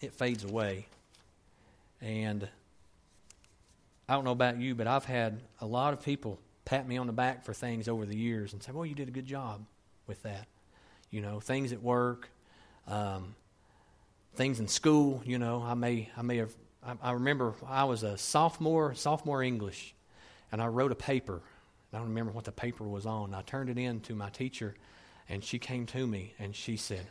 it 0.00 0.14
fades 0.14 0.44
away. 0.44 0.86
And 2.00 2.48
I 4.08 4.14
don't 4.14 4.24
know 4.24 4.30
about 4.30 4.56
you, 4.56 4.74
but 4.74 4.86
I've 4.86 5.04
had 5.04 5.42
a 5.60 5.66
lot 5.66 5.92
of 5.92 6.02
people 6.02 6.38
pat 6.64 6.88
me 6.88 6.96
on 6.96 7.06
the 7.06 7.12
back 7.12 7.44
for 7.44 7.52
things 7.52 7.86
over 7.86 8.06
the 8.06 8.16
years 8.16 8.54
and 8.54 8.62
say, 8.62 8.72
"Well, 8.72 8.86
you 8.86 8.94
did 8.94 9.08
a 9.08 9.12
good 9.12 9.26
job 9.26 9.66
with 10.06 10.22
that." 10.22 10.48
You 11.10 11.20
know, 11.20 11.38
things 11.38 11.70
at 11.74 11.82
work, 11.82 12.30
um, 12.86 13.34
things 14.36 14.58
in 14.58 14.68
school. 14.68 15.22
You 15.26 15.38
know, 15.38 15.62
I 15.62 15.74
may, 15.74 16.08
I 16.16 16.22
may 16.22 16.38
have. 16.38 16.54
I, 16.84 16.94
I 17.02 17.12
remember 17.12 17.54
I 17.66 17.84
was 17.84 18.02
a 18.02 18.16
sophomore, 18.18 18.94
sophomore 18.94 19.42
English, 19.42 19.94
and 20.52 20.62
I 20.62 20.66
wrote 20.66 20.92
a 20.92 20.96
paper. 20.96 21.40
I 21.92 21.98
don't 21.98 22.08
remember 22.08 22.32
what 22.32 22.44
the 22.44 22.52
paper 22.52 22.84
was 22.84 23.06
on. 23.06 23.34
I 23.34 23.42
turned 23.42 23.70
it 23.70 23.78
in 23.78 24.00
to 24.02 24.14
my 24.14 24.30
teacher, 24.30 24.74
and 25.28 25.42
she 25.42 25.58
came 25.58 25.86
to 25.86 26.06
me 26.06 26.34
and 26.38 26.54
she 26.54 26.76
said, 26.76 27.06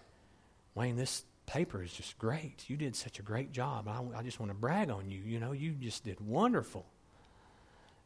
"Wayne, 0.75 0.95
this 0.95 1.23
paper 1.49 1.81
is 1.81 1.91
just 1.91 2.17
great. 2.19 2.69
You 2.69 2.77
did 2.77 2.95
such 2.95 3.19
a 3.19 3.23
great 3.23 3.51
job. 3.51 3.87
I, 3.87 4.19
I 4.19 4.23
just 4.23 4.39
want 4.39 4.51
to 4.51 4.57
brag 4.57 4.89
on 4.89 5.09
you. 5.09 5.19
You 5.25 5.39
know, 5.39 5.51
you 5.51 5.71
just 5.71 6.03
did 6.03 6.19
wonderful. 6.21 6.85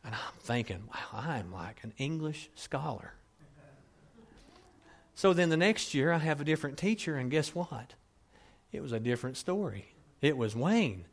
And 0.05 0.15
I'm 0.15 0.33
thinking, 0.39 0.83
wow, 0.87 1.21
I'm 1.21 1.51
like 1.51 1.83
an 1.83 1.93
English 1.97 2.49
scholar. 2.55 3.13
So 5.15 5.33
then 5.33 5.49
the 5.49 5.57
next 5.57 5.93
year, 5.93 6.11
I 6.11 6.17
have 6.17 6.41
a 6.41 6.43
different 6.43 6.77
teacher, 6.77 7.15
and 7.17 7.29
guess 7.29 7.53
what? 7.53 7.93
It 8.71 8.81
was 8.81 8.91
a 8.91 8.99
different 8.99 9.37
story. 9.37 9.93
It 10.21 10.37
was 10.37 10.55
Wayne. 10.55 11.05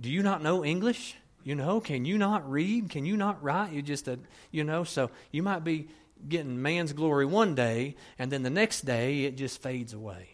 Do 0.00 0.10
you 0.10 0.22
not 0.22 0.42
know 0.42 0.64
English? 0.64 1.16
You 1.44 1.54
know, 1.54 1.80
can 1.80 2.04
you 2.04 2.18
not 2.18 2.50
read? 2.50 2.90
Can 2.90 3.04
you 3.04 3.16
not 3.16 3.42
write? 3.42 3.72
You 3.72 3.82
just, 3.82 4.06
a, 4.08 4.18
you 4.50 4.64
know, 4.64 4.84
so 4.84 5.10
you 5.32 5.42
might 5.42 5.64
be 5.64 5.88
getting 6.28 6.60
man's 6.60 6.92
glory 6.92 7.26
one 7.26 7.54
day, 7.54 7.96
and 8.18 8.30
then 8.30 8.42
the 8.42 8.50
next 8.50 8.82
day 8.82 9.24
it 9.24 9.36
just 9.36 9.62
fades 9.62 9.92
away. 9.92 10.28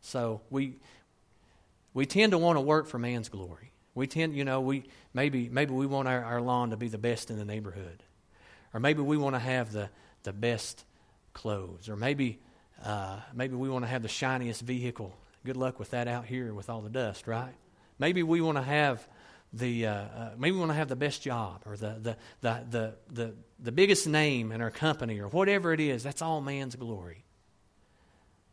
So 0.00 0.40
we 0.50 0.76
we 1.92 2.06
tend 2.06 2.32
to 2.32 2.38
want 2.38 2.56
to 2.56 2.60
work 2.60 2.88
for 2.88 2.98
man's 2.98 3.28
glory. 3.28 3.72
We 3.94 4.06
tend, 4.06 4.34
you 4.34 4.44
know, 4.44 4.60
we 4.60 4.84
maybe 5.12 5.48
maybe 5.48 5.72
we 5.72 5.86
want 5.86 6.08
our, 6.08 6.24
our 6.24 6.40
lawn 6.40 6.70
to 6.70 6.76
be 6.76 6.88
the 6.88 6.98
best 6.98 7.30
in 7.30 7.38
the 7.38 7.44
neighborhood, 7.44 8.02
or 8.72 8.80
maybe 8.80 9.02
we 9.02 9.16
want 9.16 9.34
to 9.34 9.40
have 9.40 9.72
the 9.72 9.88
the 10.24 10.32
best 10.32 10.84
clothes, 11.32 11.88
or 11.88 11.96
maybe 11.96 12.38
uh, 12.84 13.20
maybe 13.34 13.54
we 13.54 13.68
want 13.68 13.84
to 13.84 13.88
have 13.88 14.02
the 14.02 14.08
shiniest 14.08 14.62
vehicle. 14.62 15.14
Good 15.44 15.56
luck 15.56 15.78
with 15.78 15.90
that 15.90 16.08
out 16.08 16.26
here 16.26 16.52
with 16.52 16.68
all 16.70 16.80
the 16.80 16.90
dust, 16.90 17.26
right? 17.26 17.54
Maybe 17.98 18.22
we 18.22 18.40
want 18.40 18.58
to 18.58 18.62
have 18.62 19.06
the 19.52 19.86
uh, 19.86 19.94
uh, 19.94 20.30
maybe 20.36 20.52
we 20.52 20.58
want 20.58 20.72
to 20.72 20.76
have 20.76 20.88
the 20.88 20.96
best 20.96 21.22
job 21.22 21.62
or 21.64 21.76
the, 21.76 21.96
the 22.00 22.16
the 22.40 22.64
the 22.70 22.94
the 23.12 23.34
the 23.60 23.72
biggest 23.72 24.06
name 24.06 24.50
in 24.52 24.60
our 24.60 24.70
company 24.70 25.20
or 25.20 25.28
whatever 25.28 25.72
it 25.72 25.80
is. 25.80 26.02
That's 26.02 26.22
all 26.22 26.40
man's 26.40 26.74
glory. 26.74 27.24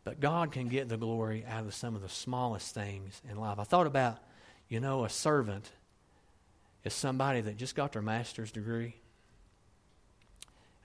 But 0.04 0.20
God 0.20 0.52
can 0.52 0.68
get 0.68 0.88
the 0.88 0.96
glory 0.96 1.44
out 1.48 1.64
of 1.64 1.74
some 1.74 1.94
of 1.94 2.02
the 2.02 2.08
smallest 2.08 2.74
things 2.74 3.20
in 3.30 3.36
life. 3.36 3.58
I 3.60 3.64
thought 3.64 3.86
about, 3.86 4.18
you 4.68 4.80
know, 4.80 5.04
a 5.04 5.08
servant 5.08 5.70
is 6.82 6.92
somebody 6.92 7.40
that 7.40 7.56
just 7.56 7.76
got 7.76 7.92
their 7.92 8.02
master's 8.02 8.50
degree, 8.50 8.96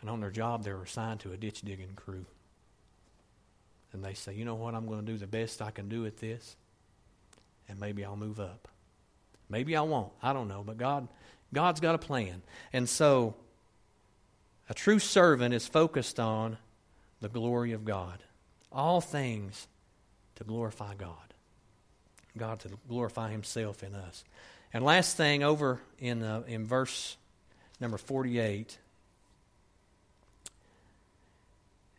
and 0.01 0.09
on 0.09 0.19
their 0.19 0.29
job 0.29 0.63
they're 0.63 0.81
assigned 0.81 1.19
to 1.21 1.31
a 1.31 1.37
ditch 1.37 1.61
digging 1.61 1.95
crew. 1.95 2.25
And 3.93 4.03
they 4.03 4.13
say, 4.13 4.33
you 4.33 4.45
know 4.45 4.55
what, 4.55 4.75
I'm 4.75 4.85
going 4.85 5.03
to 5.03 5.11
do 5.11 5.17
the 5.17 5.27
best 5.27 5.61
I 5.61 5.71
can 5.71 5.89
do 5.89 6.05
at 6.05 6.17
this. 6.17 6.55
And 7.69 7.79
maybe 7.79 8.03
I'll 8.03 8.17
move 8.17 8.39
up. 8.39 8.67
Maybe 9.49 9.75
I 9.75 9.81
won't. 9.81 10.11
I 10.21 10.33
don't 10.33 10.47
know. 10.47 10.63
But 10.65 10.77
God, 10.77 11.07
God's 11.53 11.79
got 11.79 11.95
a 11.95 11.99
plan. 11.99 12.41
And 12.73 12.87
so, 12.87 13.35
a 14.69 14.73
true 14.73 14.99
servant 14.99 15.53
is 15.53 15.67
focused 15.67 16.19
on 16.19 16.57
the 17.21 17.29
glory 17.29 17.71
of 17.71 17.85
God. 17.85 18.19
All 18.71 18.99
things 19.01 19.67
to 20.35 20.43
glorify 20.43 20.93
God. 20.95 21.15
God 22.37 22.59
to 22.61 22.69
glorify 22.87 23.31
Himself 23.31 23.83
in 23.83 23.95
us. 23.95 24.23
And 24.73 24.83
last 24.83 25.15
thing, 25.15 25.43
over 25.43 25.79
in, 25.99 26.21
uh, 26.21 26.43
in 26.47 26.67
verse 26.67 27.17
number 27.79 27.97
48, 27.97 28.77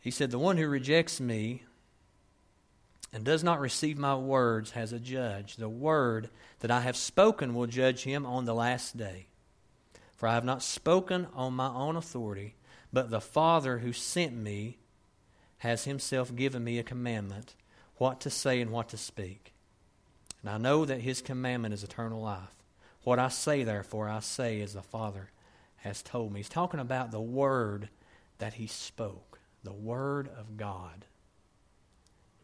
he 0.01 0.11
said, 0.11 0.31
The 0.31 0.39
one 0.39 0.57
who 0.59 0.69
rejects 0.69 1.21
me 1.21 1.63
and 3.13 3.25
does 3.25 3.43
not 3.43 3.61
receive 3.61 3.99
my 3.99 4.15
words 4.15 4.73
has 4.73 4.93
a 4.93 4.99
judge. 4.99 5.57
The 5.57 5.69
word 5.69 6.29
that 6.61 6.71
I 6.71 6.81
have 6.81 6.97
spoken 6.97 7.55
will 7.55 7.67
judge 7.67 8.05
him 8.05 8.27
on 8.27 8.45
the 8.45 8.55
last 8.55 8.97
day. 8.97 9.27
For 10.17 10.29
I 10.29 10.35
have 10.35 10.45
not 10.45 10.63
spoken 10.63 11.29
on 11.35 11.55
my 11.55 11.69
own 11.69 11.97
authority, 11.97 12.57
but 12.93 13.11
the 13.11 13.21
Father 13.21 13.79
who 13.79 13.93
sent 13.93 14.35
me 14.35 14.79
has 15.59 15.85
himself 15.85 16.35
given 16.35 16.65
me 16.65 16.79
a 16.79 16.83
commandment 16.83 17.55
what 17.97 18.21
to 18.21 18.31
say 18.31 18.61
and 18.61 18.71
what 18.71 18.89
to 18.91 18.97
speak. 18.97 19.55
And 20.43 20.51
I 20.51 20.59
know 20.59 20.85
that 20.85 21.01
his 21.01 21.21
commandment 21.21 21.75
is 21.75 21.83
eternal 21.83 22.21
life. 22.21 22.55
What 23.03 23.19
I 23.19 23.29
say, 23.29 23.65
therefore, 23.65 24.09
I 24.09 24.21
say 24.21 24.61
as 24.61 24.75
the 24.75 24.83
Father 24.83 25.31
has 25.79 26.03
told 26.03 26.33
me. 26.33 26.41
He's 26.41 26.49
talking 26.49 26.81
about 26.81 27.11
the 27.11 27.21
word 27.21 27.89
that 28.39 28.55
he 28.55 28.67
spoke, 28.67 29.41
the 29.65 29.73
word 29.73 30.29
of 30.29 30.57
God. 30.57 31.07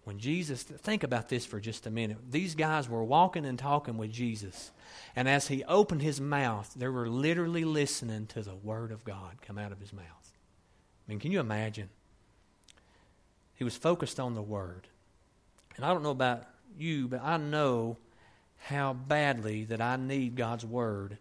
When 0.05 0.19
Jesus, 0.19 0.63
think 0.63 1.03
about 1.03 1.31
this 1.31 1.47
for 1.47 1.59
just 1.59 1.87
a 1.87 1.91
minute. 1.91 2.19
These 2.31 2.55
guys 2.55 2.89
were 2.89 3.03
walking 3.03 3.47
and 3.47 3.59
talking 3.59 3.97
with 3.97 4.13
Jesus. 4.13 4.71
And 5.17 5.29
as 5.29 5.49
he 5.49 5.65
opened 5.65 6.03
his 6.03 6.21
mouth, 6.21 6.73
they 6.77 6.89
were 6.89 7.09
literally 7.09 7.65
listening 7.65 8.27
to 8.27 8.43
the 8.43 8.55
word 8.55 8.93
of 8.93 9.05
God 9.05 9.41
come 9.41 9.57
out 9.59 9.73
of 9.73 9.81
his 9.81 9.93
mouth. 9.93 10.05
I 11.07 11.11
mean, 11.11 11.21
can 11.21 11.33
you 11.33 11.41
imagine? 11.41 11.89
He 13.55 13.65
was 13.65 13.77
focused 13.77 14.21
on 14.21 14.35
the 14.35 14.43
word. 14.43 14.89
And 15.77 15.85
I 15.85 15.93
don't 15.93 16.03
know 16.03 16.11
about 16.11 16.45
you, 16.79 17.09
but 17.09 17.23
I 17.23 17.39
know 17.39 17.97
how 18.59 18.93
badly 18.93 19.65
that 19.65 19.81
I 19.81 19.97
need 19.97 20.37
God's 20.37 20.67
word 20.67 21.19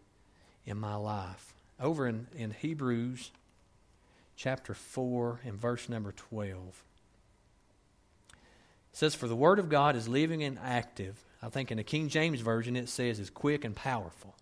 in 0.65 0.77
my 0.77 0.95
life. 0.95 1.53
Over 1.79 2.07
in, 2.07 2.27
in 2.35 2.51
Hebrews 2.51 3.31
chapter 4.35 4.73
4 4.73 5.41
and 5.45 5.59
verse 5.59 5.87
number 5.87 6.11
12. 6.11 6.83
It 8.93 8.97
says, 8.97 9.15
For 9.15 9.27
the 9.27 9.35
word 9.35 9.59
of 9.59 9.69
God 9.69 9.95
is 9.95 10.07
living 10.07 10.43
and 10.43 10.59
active. 10.63 11.23
I 11.41 11.49
think 11.49 11.71
in 11.71 11.77
the 11.77 11.83
King 11.83 12.09
James 12.09 12.41
Version 12.41 12.75
it 12.75 12.89
says 12.89 13.19
is 13.19 13.29
quick 13.29 13.65
and 13.65 13.75
powerful. 13.75 14.35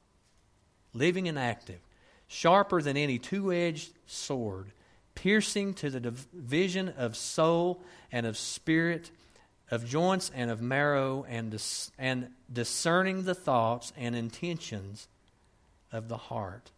Living 0.93 1.27
and 1.27 1.39
active. 1.39 1.79
Sharper 2.27 2.81
than 2.81 2.97
any 2.97 3.17
two 3.17 3.51
edged 3.51 3.91
sword, 4.05 4.71
piercing 5.15 5.73
to 5.75 5.89
the 5.89 5.99
division 5.99 6.89
of 6.97 7.15
soul 7.15 7.81
and 8.11 8.25
of 8.25 8.37
spirit, 8.37 9.09
of 9.69 9.87
joints 9.87 10.31
and 10.35 10.51
of 10.51 10.61
marrow, 10.61 11.25
and, 11.27 11.51
dis- 11.51 11.91
and 11.97 12.29
discerning 12.51 13.23
the 13.23 13.35
thoughts 13.35 13.93
and 13.97 14.15
intentions 14.15 15.07
of 15.91 16.09
the 16.09 16.17
heart. 16.17 16.71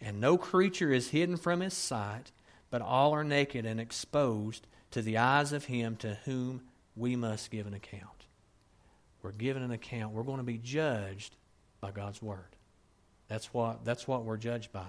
And 0.00 0.20
no 0.20 0.38
creature 0.38 0.92
is 0.92 1.10
hidden 1.10 1.36
from 1.36 1.60
his 1.60 1.74
sight, 1.74 2.30
but 2.70 2.82
all 2.82 3.12
are 3.12 3.24
naked 3.24 3.66
and 3.66 3.78
exposed 3.78 4.66
to 4.90 5.02
the 5.02 5.18
eyes 5.18 5.52
of 5.52 5.66
him 5.66 5.96
to 5.96 6.14
whom 6.24 6.62
we 6.98 7.16
must 7.16 7.50
give 7.50 7.66
an 7.66 7.74
account. 7.74 8.26
We're 9.22 9.32
given 9.32 9.62
an 9.62 9.70
account. 9.70 10.12
We're 10.12 10.22
going 10.22 10.38
to 10.38 10.44
be 10.44 10.58
judged 10.58 11.36
by 11.80 11.90
God's 11.90 12.22
Word. 12.22 12.56
That's 13.28 13.52
what, 13.52 13.84
that's 13.84 14.08
what 14.08 14.24
we're 14.24 14.36
judged 14.36 14.72
by. 14.72 14.86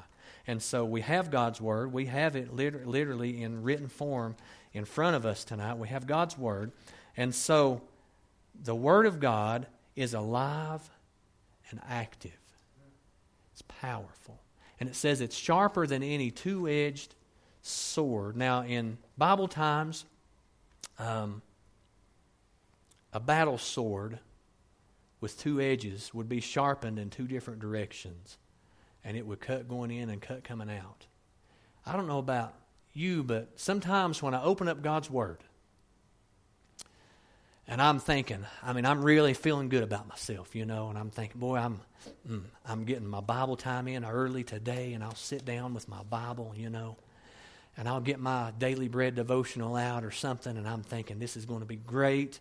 And 0.47 0.61
so 0.61 0.85
we 0.85 1.01
have 1.01 1.29
God's 1.31 1.59
Word. 1.59 1.91
We 1.91 2.05
have 2.05 2.35
it 2.35 2.53
liter- 2.53 2.85
literally 2.85 3.41
in 3.41 3.63
written 3.63 3.87
form 3.87 4.35
in 4.73 4.85
front 4.85 5.15
of 5.15 5.25
us 5.25 5.43
tonight. 5.43 5.77
We 5.77 5.89
have 5.89 6.07
God's 6.07 6.37
Word. 6.37 6.71
And 7.17 7.33
so 7.33 7.81
the 8.63 8.75
Word 8.75 9.05
of 9.05 9.19
God 9.19 9.67
is 9.95 10.13
alive 10.13 10.89
and 11.71 11.79
active, 11.87 12.31
it's 13.53 13.63
powerful. 13.63 14.39
And 14.79 14.87
it 14.87 14.95
says 14.95 15.19
it's 15.19 15.35
sharper 15.35 15.85
than 15.85 16.01
any 16.01 16.31
two 16.31 16.67
edged 16.67 17.13
sword. 17.61 18.37
Now, 18.37 18.63
in 18.63 18.97
Bible 19.17 19.49
times, 19.49 20.05
um, 20.97 21.41
a 23.13 23.19
battle 23.19 23.57
sword 23.57 24.19
with 25.21 25.37
two 25.37 25.59
edges 25.59 26.13
would 26.13 26.29
be 26.29 26.39
sharpened 26.39 26.99
in 26.99 27.09
two 27.09 27.27
different 27.27 27.59
directions, 27.59 28.37
and 29.03 29.17
it 29.17 29.25
would 29.25 29.39
cut 29.39 29.67
going 29.67 29.91
in 29.91 30.09
and 30.09 30.21
cut 30.21 30.43
coming 30.43 30.69
out. 30.69 31.05
I 31.85 31.93
don't 31.93 32.07
know 32.07 32.19
about 32.19 32.53
you, 32.93 33.23
but 33.23 33.59
sometimes 33.59 34.21
when 34.21 34.33
I 34.33 34.43
open 34.43 34.67
up 34.67 34.81
God's 34.81 35.09
Word, 35.09 35.43
and 37.67 37.81
I'm 37.81 37.99
thinking, 37.99 38.45
I 38.63 38.73
mean, 38.73 38.85
I'm 38.85 39.03
really 39.03 39.35
feeling 39.35 39.69
good 39.69 39.83
about 39.83 40.07
myself, 40.07 40.55
you 40.55 40.65
know, 40.65 40.89
and 40.89 40.97
I'm 40.97 41.11
thinking, 41.11 41.39
boy, 41.39 41.57
I'm, 41.57 41.81
mm, 42.27 42.41
I'm 42.65 42.83
getting 42.83 43.05
my 43.05 43.19
Bible 43.19 43.57
time 43.57 43.87
in 43.87 44.03
early 44.03 44.43
today, 44.43 44.93
and 44.93 45.03
I'll 45.03 45.13
sit 45.13 45.45
down 45.45 45.75
with 45.75 45.87
my 45.87 46.01
Bible, 46.01 46.53
you 46.57 46.71
know, 46.71 46.97
and 47.77 47.87
I'll 47.87 48.01
get 48.01 48.19
my 48.19 48.51
daily 48.57 48.87
bread 48.87 49.13
devotional 49.13 49.75
out 49.75 50.03
or 50.03 50.09
something, 50.09 50.57
and 50.57 50.67
I'm 50.67 50.81
thinking, 50.81 51.19
this 51.19 51.37
is 51.37 51.45
going 51.45 51.59
to 51.59 51.67
be 51.67 51.75
great. 51.75 52.39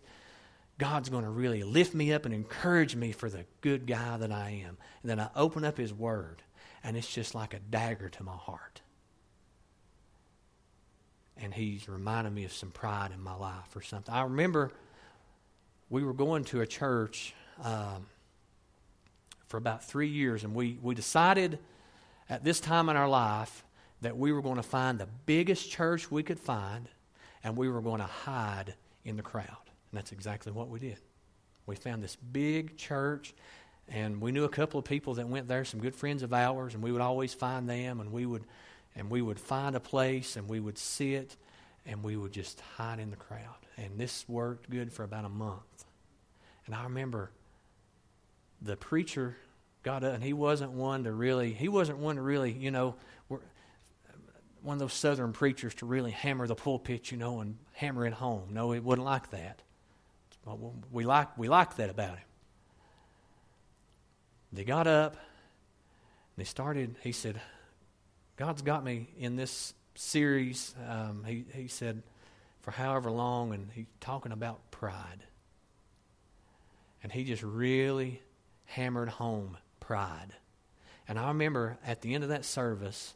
God's 0.79 1.09
going 1.09 1.25
to 1.25 1.29
really 1.29 1.61
lift 1.61 1.93
me 1.93 2.13
up 2.13 2.25
and 2.25 2.33
encourage 2.33 2.95
me 2.95 3.11
for 3.11 3.29
the 3.29 3.45
good 3.59 3.85
guy 3.85 4.17
that 4.17 4.31
I 4.31 4.63
am. 4.65 4.77
And 5.03 5.11
then 5.11 5.19
I 5.19 5.29
open 5.35 5.65
up 5.65 5.77
His 5.77 5.93
Word, 5.93 6.41
and 6.83 6.97
it's 6.97 7.13
just 7.13 7.35
like 7.35 7.53
a 7.53 7.59
dagger 7.59 8.07
to 8.09 8.23
my 8.23 8.35
heart. 8.35 8.81
And 11.37 11.53
He's 11.53 11.87
reminding 11.89 12.33
me 12.33 12.45
of 12.45 12.53
some 12.53 12.71
pride 12.71 13.11
in 13.13 13.21
my 13.21 13.35
life 13.35 13.75
or 13.75 13.81
something. 13.81 14.13
I 14.13 14.23
remember 14.23 14.71
we 15.89 16.01
were 16.01 16.13
going 16.13 16.45
to 16.45 16.61
a 16.61 16.67
church 16.67 17.33
um, 17.61 18.07
for 19.47 19.57
about 19.57 19.83
three 19.83 20.07
years, 20.07 20.45
and 20.45 20.55
we, 20.55 20.79
we 20.81 20.95
decided 20.95 21.59
at 22.29 22.45
this 22.45 22.61
time 22.61 22.87
in 22.87 22.95
our 22.95 23.09
life 23.09 23.65
that 24.01 24.17
we 24.17 24.31
were 24.31 24.41
going 24.41 24.55
to 24.55 24.63
find 24.63 24.97
the 24.97 25.09
biggest 25.25 25.69
church 25.69 26.09
we 26.09 26.23
could 26.23 26.39
find, 26.39 26.87
and 27.43 27.57
we 27.57 27.67
were 27.67 27.81
going 27.81 27.99
to 27.99 28.07
hide 28.07 28.75
in 29.03 29.17
the 29.17 29.23
crowd. 29.23 29.68
And 29.91 29.97
that's 29.97 30.11
exactly 30.11 30.51
what 30.51 30.69
we 30.69 30.79
did. 30.79 30.99
We 31.65 31.75
found 31.75 32.03
this 32.03 32.15
big 32.15 32.77
church, 32.77 33.33
and 33.87 34.21
we 34.21 34.31
knew 34.31 34.43
a 34.43 34.49
couple 34.49 34.79
of 34.79 34.85
people 34.85 35.15
that 35.15 35.27
went 35.27 35.47
there, 35.47 35.65
some 35.65 35.79
good 35.79 35.95
friends 35.95 36.23
of 36.23 36.33
ours, 36.33 36.73
and 36.73 36.83
we 36.83 36.91
would 36.91 37.01
always 37.01 37.33
find 37.33 37.69
them, 37.69 37.99
and 37.99 38.11
we 38.11 38.25
would, 38.25 38.43
and 38.95 39.09
we 39.09 39.21
would 39.21 39.39
find 39.39 39.75
a 39.75 39.79
place, 39.79 40.35
and 40.35 40.47
we 40.47 40.59
would 40.59 40.77
sit, 40.77 41.35
and 41.85 42.03
we 42.03 42.15
would 42.15 42.31
just 42.31 42.59
hide 42.77 42.99
in 42.99 43.09
the 43.09 43.15
crowd. 43.15 43.39
And 43.77 43.97
this 43.97 44.25
worked 44.27 44.69
good 44.69 44.91
for 44.91 45.03
about 45.03 45.25
a 45.25 45.29
month. 45.29 45.85
And 46.65 46.75
I 46.75 46.83
remember 46.83 47.31
the 48.61 48.75
preacher 48.75 49.37
got 49.83 50.03
up, 50.03 50.13
and 50.13 50.23
he 50.23 50.33
wasn't 50.33 50.71
one 50.71 51.05
to 51.05 51.11
really, 51.11 51.53
he 51.53 51.67
wasn't 51.67 51.99
one 51.99 52.17
to 52.17 52.21
really, 52.21 52.51
you 52.51 52.71
know, 52.71 52.95
one 54.61 54.73
of 54.73 54.79
those 54.79 54.93
southern 54.93 55.31
preachers 55.31 55.73
to 55.75 55.85
really 55.85 56.11
hammer 56.11 56.45
the 56.45 56.55
pulpit, 56.55 57.11
you 57.11 57.17
know, 57.17 57.39
and 57.39 57.57
hammer 57.73 58.05
it 58.05 58.13
home. 58.13 58.49
No, 58.51 58.73
it 58.73 58.83
wasn't 58.83 59.05
like 59.05 59.31
that. 59.31 59.61
We 60.91 61.05
like 61.05 61.37
we 61.37 61.47
like 61.47 61.75
that 61.75 61.89
about 61.89 62.17
him. 62.17 62.27
They 64.51 64.63
got 64.63 64.87
up. 64.87 65.15
They 66.37 66.43
started. 66.43 66.95
He 67.03 67.11
said, 67.11 67.39
"God's 68.35 68.61
got 68.61 68.83
me 68.83 69.09
in 69.17 69.35
this 69.35 69.73
series." 69.95 70.73
Um, 70.87 71.23
he 71.23 71.45
he 71.53 71.67
said, 71.67 72.01
for 72.61 72.71
however 72.71 73.09
long, 73.09 73.53
and 73.53 73.69
he's 73.73 73.85
talking 73.99 74.31
about 74.31 74.71
pride. 74.71 75.23
And 77.01 77.11
he 77.11 77.23
just 77.23 77.43
really 77.43 78.21
hammered 78.65 79.09
home 79.09 79.57
pride. 79.79 80.33
And 81.07 81.17
I 81.17 81.29
remember 81.29 81.77
at 81.85 82.01
the 82.01 82.13
end 82.13 82.23
of 82.23 82.29
that 82.29 82.45
service, 82.45 83.13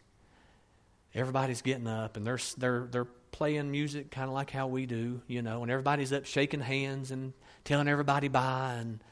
everybody's 1.13 1.62
getting 1.62 1.88
up 1.88 2.17
and 2.17 2.25
they're 2.25 2.39
they're 2.57 2.88
they're 2.89 3.07
playing 3.34 3.69
music 3.69 4.12
kind 4.12 4.30
of 4.30 4.34
like 4.34 4.50
how 4.50 4.67
we 4.67 4.86
do, 4.86 5.22
you 5.28 5.41
know, 5.41 5.63
and 5.63 5.72
everybody's 5.72 6.13
up 6.13 6.26
shaking 6.26 6.62
hands 6.62 7.12
and 7.12 7.34
telling 7.65 7.89
everybody 7.89 8.30
bye. 8.30 8.78
And 8.80 9.04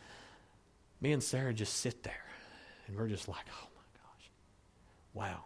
me 1.02 1.12
and 1.12 1.22
Sarah 1.22 1.54
just 1.54 1.78
sit 1.78 2.04
there 2.04 2.14
and 2.88 2.96
we're 2.96 3.10
just 3.10 3.28
like, 3.28 3.46
oh 3.50 3.68
my 3.76 4.00
gosh, 4.00 4.32
wow. 5.14 5.44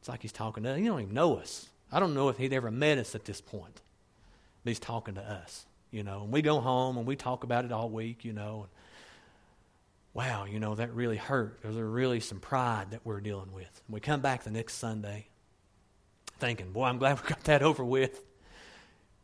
It's 0.00 0.08
like 0.08 0.22
he's 0.22 0.32
talking 0.32 0.64
to 0.64 0.70
us. 0.70 0.78
He 0.78 0.84
don't 0.86 1.00
even 1.00 1.14
know 1.14 1.36
us. 1.36 1.68
I 1.92 2.00
don't 2.00 2.14
know 2.14 2.28
if 2.30 2.38
he'd 2.38 2.52
ever 2.52 2.72
met 2.72 2.98
us 2.98 3.14
at 3.14 3.24
this 3.24 3.40
point, 3.40 3.80
but 4.64 4.70
he's 4.70 4.80
talking 4.80 5.14
to 5.14 5.20
us, 5.20 5.66
you 5.92 6.02
know. 6.02 6.22
And 6.22 6.32
we 6.32 6.42
go 6.42 6.58
home 6.60 6.96
and 6.96 7.06
we 7.06 7.14
talk 7.14 7.44
about 7.44 7.64
it 7.64 7.70
all 7.70 7.88
week, 7.88 8.24
you 8.24 8.32
know. 8.32 8.62
And 8.62 8.70
wow, 10.14 10.46
you 10.46 10.58
know, 10.58 10.74
that 10.74 10.92
really 10.94 11.18
hurt. 11.18 11.60
There's 11.62 11.76
really 11.76 12.20
some 12.20 12.40
pride 12.40 12.90
that 12.90 13.04
we're 13.04 13.20
dealing 13.20 13.52
with. 13.52 13.82
And 13.86 13.94
we 13.94 14.00
come 14.00 14.20
back 14.22 14.42
the 14.42 14.50
next 14.50 14.74
Sunday 14.74 15.28
thinking, 16.42 16.72
boy, 16.72 16.86
I'm 16.86 16.98
glad 16.98 17.22
we 17.22 17.28
got 17.28 17.44
that 17.44 17.62
over 17.70 17.84
with. 17.84 18.20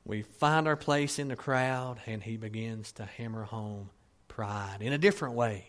We 0.04 0.22
find 0.22 0.68
our 0.68 0.76
place 0.76 1.18
in 1.18 1.28
the 1.28 1.36
crowd, 1.36 1.98
and 2.06 2.22
he 2.22 2.36
begins 2.36 2.92
to 2.92 3.04
hammer 3.04 3.42
home 3.42 3.90
pride 4.28 4.78
in 4.80 4.92
a 4.92 4.98
different 4.98 5.34
way. 5.34 5.66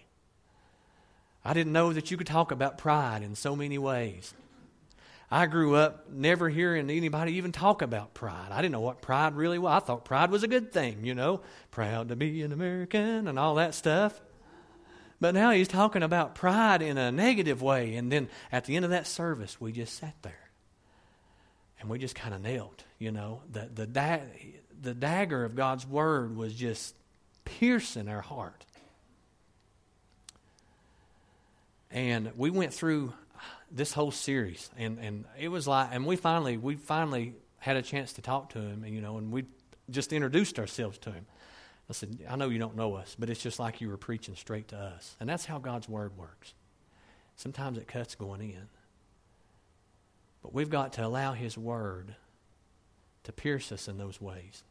I 1.44 1.54
didn't 1.54 1.74
know 1.74 1.92
that 1.92 2.12
you 2.12 2.18
could 2.18 2.28
talk 2.28 2.52
about 2.52 2.78
pride 2.78 3.24
in 3.24 3.34
so 3.34 3.56
many 3.56 3.80
ways. 3.80 4.32
I 5.32 5.48
grew 5.48 5.76
up 5.76 6.12
never 6.12 6.50
hearing 6.50 6.90
anybody 6.92 7.34
even 7.34 7.52
talk 7.52 7.82
about 7.82 8.14
pride. 8.14 8.50
I 8.52 8.62
didn't 8.62 8.74
know 8.74 8.80
what 8.80 9.02
pride 9.02 9.36
really 9.36 9.58
was. 9.58 9.82
I 9.82 9.86
thought 9.86 10.06
pride 10.06 10.30
was 10.30 10.44
a 10.44 10.48
good 10.48 10.72
thing, 10.72 11.04
you 11.04 11.16
know, 11.16 11.42
proud 11.72 12.10
to 12.10 12.16
be 12.16 12.44
an 12.44 12.52
American 12.52 13.28
and 13.28 13.40
all 13.40 13.56
that 13.56 13.74
stuff. 13.74 14.22
But 15.20 15.34
now 15.34 15.50
he's 15.50 15.68
talking 15.68 16.04
about 16.04 16.36
pride 16.36 16.84
in 16.84 17.00
a 17.00 17.12
negative 17.12 17.62
way. 17.64 17.96
And 17.96 18.12
then 18.12 18.30
at 18.52 18.66
the 18.66 18.76
end 18.76 18.86
of 18.86 18.92
that 18.92 19.08
service, 19.08 19.60
we 19.60 19.72
just 19.72 19.98
sat 19.98 20.16
there 20.22 20.49
and 21.80 21.90
we 21.90 22.00
just 22.00 22.16
kind 22.16 22.34
of 22.34 22.42
knelt, 22.42 22.84
you 22.98 23.12
know. 23.12 23.42
The, 23.52 23.70
the, 23.74 23.88
da- 23.88 24.22
the 24.82 24.94
dagger 24.94 25.44
of 25.46 25.56
God's 25.56 25.88
word 25.88 26.36
was 26.36 26.54
just 26.54 26.96
piercing 27.46 28.08
our 28.08 28.22
heart. 28.22 28.66
And 31.92 32.32
we 32.38 32.50
went 32.50 32.74
through 32.74 33.14
this 33.72 33.94
whole 33.94 34.12
series, 34.12 34.70
and, 34.78 35.00
and 35.00 35.26
it 35.40 35.48
was 35.48 35.68
like, 35.68 35.90
and 35.92 36.06
we 36.06 36.16
finally 36.16 36.58
we 36.58 36.76
finally 36.76 37.34
had 37.58 37.78
a 37.78 37.82
chance 37.82 38.14
to 38.14 38.22
talk 38.22 38.50
to 38.52 38.60
him, 38.60 38.84
and 38.84 38.94
you 38.94 39.02
know, 39.02 39.18
and 39.18 39.32
we 39.32 39.46
just 39.90 40.14
introduced 40.14 40.60
ourselves 40.60 40.98
to 41.00 41.12
him. 41.12 41.26
I 41.90 41.94
said, 41.94 42.20
I 42.30 42.36
know 42.36 42.50
you 42.50 42.60
don't 42.60 42.76
know 42.76 42.94
us, 42.96 43.16
but 43.18 43.30
it's 43.30 43.42
just 43.42 43.60
like 43.60 43.82
you 43.82 43.90
were 43.90 43.98
preaching 43.98 44.36
straight 44.36 44.68
to 44.70 44.78
us, 44.78 45.16
and 45.20 45.28
that's 45.28 45.46
how 45.46 45.58
God's 45.58 45.90
word 45.90 46.16
works. 46.18 46.54
Sometimes 47.36 47.78
it 47.78 47.88
cuts 47.88 48.16
going 48.16 48.42
in, 48.42 48.68
but 50.42 50.54
we've 50.54 50.70
got 50.70 50.94
to 50.94 51.06
allow 51.06 51.34
His 51.34 51.58
word 51.58 52.16
to 53.24 53.32
pierce 53.32 53.72
us 53.72 53.88
in 53.88 53.98
those 53.98 54.22
ways, 54.22 54.64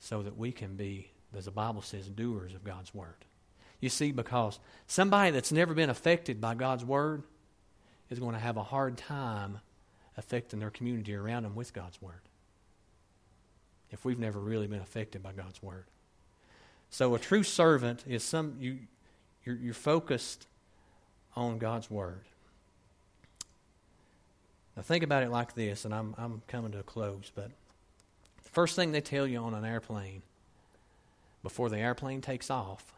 so 0.00 0.22
that 0.22 0.36
we 0.36 0.52
can 0.52 0.76
be, 0.76 1.10
as 1.36 1.46
the 1.46 1.50
Bible 1.50 1.82
says, 1.82 2.08
doers 2.08 2.54
of 2.54 2.64
God's 2.64 2.94
word. 2.94 3.24
You 3.80 3.88
see, 3.88 4.12
because 4.12 4.58
somebody 4.86 5.30
that's 5.30 5.52
never 5.52 5.74
been 5.74 5.90
affected 5.90 6.40
by 6.40 6.54
God's 6.54 6.84
word 6.84 7.24
is 8.08 8.18
going 8.18 8.34
to 8.34 8.40
have 8.40 8.56
a 8.56 8.62
hard 8.62 8.96
time 8.96 9.60
affecting 10.16 10.60
their 10.60 10.70
community 10.70 11.14
around 11.14 11.42
them 11.42 11.54
with 11.54 11.74
God's 11.74 12.00
word. 12.00 12.22
If 13.90 14.04
we've 14.04 14.18
never 14.18 14.38
really 14.40 14.66
been 14.66 14.80
affected 14.80 15.22
by 15.22 15.32
God's 15.32 15.62
word. 15.62 15.84
So 16.90 17.14
a 17.14 17.18
true 17.18 17.42
servant 17.42 18.04
is 18.06 18.22
some 18.22 18.56
you 18.58 18.78
you're, 19.44 19.56
you're 19.56 19.74
focused 19.74 20.46
on 21.36 21.58
God's 21.58 21.90
word. 21.90 22.24
Now 24.76 24.82
think 24.82 25.02
about 25.02 25.22
it 25.22 25.30
like 25.30 25.54
this, 25.54 25.84
and 25.84 25.94
I'm 25.94 26.14
I'm 26.18 26.42
coming 26.48 26.72
to 26.72 26.80
a 26.80 26.82
close, 26.82 27.32
but 27.34 27.50
the 28.42 28.50
first 28.50 28.76
thing 28.76 28.92
they 28.92 29.00
tell 29.00 29.26
you 29.26 29.38
on 29.38 29.54
an 29.54 29.64
airplane 29.64 30.22
before 31.42 31.68
the 31.68 31.78
airplane 31.78 32.20
takes 32.20 32.50
off 32.50 32.96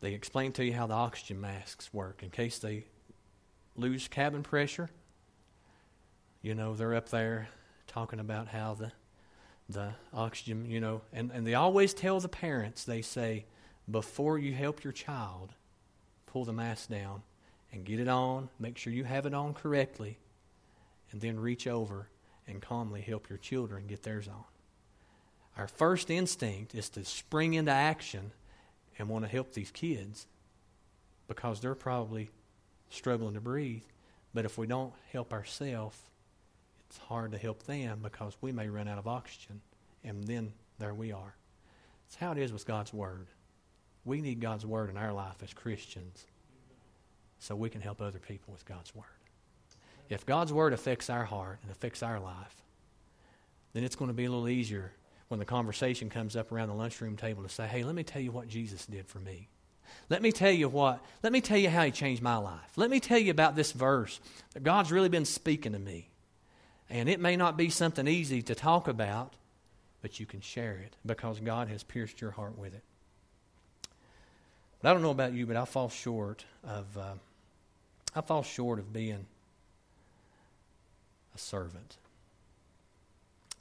they 0.00 0.14
explain 0.14 0.52
to 0.52 0.64
you 0.64 0.72
how 0.72 0.86
the 0.86 0.94
oxygen 0.94 1.40
masks 1.40 1.92
work 1.92 2.22
in 2.22 2.30
case 2.30 2.58
they 2.58 2.84
lose 3.76 4.08
cabin 4.08 4.42
pressure. 4.42 4.90
You 6.42 6.54
know, 6.54 6.74
they're 6.74 6.94
up 6.94 7.08
there 7.08 7.48
talking 7.86 8.20
about 8.20 8.48
how 8.48 8.74
the 8.74 8.92
the 9.70 9.90
oxygen, 10.14 10.64
you 10.64 10.80
know, 10.80 11.02
and, 11.12 11.30
and 11.30 11.46
they 11.46 11.52
always 11.52 11.92
tell 11.92 12.18
the 12.20 12.28
parents, 12.28 12.84
they 12.84 13.02
say, 13.02 13.44
before 13.90 14.38
you 14.38 14.54
help 14.54 14.82
your 14.82 14.94
child, 14.94 15.52
pull 16.24 16.46
the 16.46 16.54
mask 16.54 16.88
down 16.88 17.20
and 17.72 17.84
get 17.84 18.00
it 18.00 18.08
on, 18.08 18.48
make 18.58 18.78
sure 18.78 18.92
you 18.92 19.04
have 19.04 19.26
it 19.26 19.34
on 19.34 19.54
correctly, 19.54 20.18
and 21.12 21.20
then 21.20 21.38
reach 21.38 21.66
over 21.66 22.08
and 22.46 22.62
calmly 22.62 23.00
help 23.00 23.28
your 23.28 23.38
children 23.38 23.86
get 23.86 24.02
theirs 24.02 24.28
on. 24.28 24.44
Our 25.56 25.68
first 25.68 26.10
instinct 26.10 26.74
is 26.74 26.88
to 26.90 27.04
spring 27.04 27.54
into 27.54 27.72
action 27.72 28.30
and 28.98 29.08
want 29.08 29.24
to 29.24 29.30
help 29.30 29.52
these 29.52 29.70
kids 29.70 30.26
because 31.26 31.60
they're 31.60 31.74
probably 31.74 32.30
struggling 32.90 33.34
to 33.34 33.40
breathe. 33.40 33.82
But 34.32 34.44
if 34.44 34.56
we 34.56 34.66
don't 34.66 34.92
help 35.12 35.32
ourselves, 35.32 35.98
it's 36.88 36.98
hard 36.98 37.32
to 37.32 37.38
help 37.38 37.64
them 37.64 38.00
because 38.02 38.36
we 38.40 38.52
may 38.52 38.68
run 38.68 38.88
out 38.88 38.98
of 38.98 39.06
oxygen, 39.06 39.60
and 40.04 40.24
then 40.24 40.52
there 40.78 40.94
we 40.94 41.12
are. 41.12 41.34
It's 42.06 42.16
how 42.16 42.32
it 42.32 42.38
is 42.38 42.52
with 42.52 42.66
God's 42.66 42.94
Word. 42.94 43.26
We 44.04 44.22
need 44.22 44.40
God's 44.40 44.64
Word 44.64 44.88
in 44.88 44.96
our 44.96 45.12
life 45.12 45.42
as 45.42 45.52
Christians 45.52 46.24
so 47.38 47.54
we 47.54 47.70
can 47.70 47.80
help 47.80 48.00
other 48.00 48.18
people 48.18 48.52
with 48.52 48.64
God's 48.64 48.94
Word. 48.94 49.04
If 50.08 50.26
God's 50.26 50.52
Word 50.52 50.72
affects 50.72 51.10
our 51.10 51.24
heart 51.24 51.58
and 51.62 51.70
affects 51.70 52.02
our 52.02 52.18
life, 52.18 52.62
then 53.72 53.84
it's 53.84 53.96
going 53.96 54.08
to 54.08 54.14
be 54.14 54.24
a 54.24 54.30
little 54.30 54.48
easier 54.48 54.92
when 55.28 55.38
the 55.38 55.44
conversation 55.44 56.08
comes 56.08 56.36
up 56.36 56.50
around 56.50 56.68
the 56.68 56.74
lunchroom 56.74 57.16
table 57.16 57.42
to 57.42 57.48
say, 57.48 57.66
hey, 57.66 57.84
let 57.84 57.94
me 57.94 58.02
tell 58.02 58.22
you 58.22 58.32
what 58.32 58.48
Jesus 58.48 58.86
did 58.86 59.06
for 59.06 59.18
me. 59.18 59.48
Let 60.08 60.22
me 60.22 60.32
tell 60.32 60.50
you 60.50 60.68
what, 60.68 61.04
let 61.22 61.32
me 61.32 61.40
tell 61.40 61.58
you 61.58 61.70
how 61.70 61.84
he 61.84 61.90
changed 61.90 62.22
my 62.22 62.36
life. 62.36 62.72
Let 62.76 62.90
me 62.90 63.00
tell 63.00 63.18
you 63.18 63.30
about 63.30 63.56
this 63.56 63.72
verse 63.72 64.20
that 64.54 64.62
God's 64.62 64.92
really 64.92 65.08
been 65.08 65.24
speaking 65.24 65.72
to 65.72 65.78
me. 65.78 66.08
And 66.90 67.08
it 67.08 67.20
may 67.20 67.36
not 67.36 67.56
be 67.56 67.68
something 67.68 68.08
easy 68.08 68.42
to 68.42 68.54
talk 68.54 68.88
about, 68.88 69.34
but 70.00 70.18
you 70.18 70.26
can 70.26 70.40
share 70.40 70.78
it 70.78 70.94
because 71.04 71.40
God 71.40 71.68
has 71.68 71.82
pierced 71.82 72.20
your 72.20 72.30
heart 72.30 72.56
with 72.58 72.74
it. 72.74 72.82
But 74.80 74.90
I 74.90 74.92
don't 74.92 75.02
know 75.02 75.10
about 75.10 75.32
you, 75.32 75.46
but 75.46 75.56
I 75.56 75.64
fall 75.64 75.88
short 75.88 76.44
of 76.64 76.96
uh, 76.96 77.14
I 78.14 78.20
fall 78.20 78.42
short 78.42 78.78
of 78.78 78.92
being 78.92 79.26
a 81.34 81.38
servant. 81.38 81.96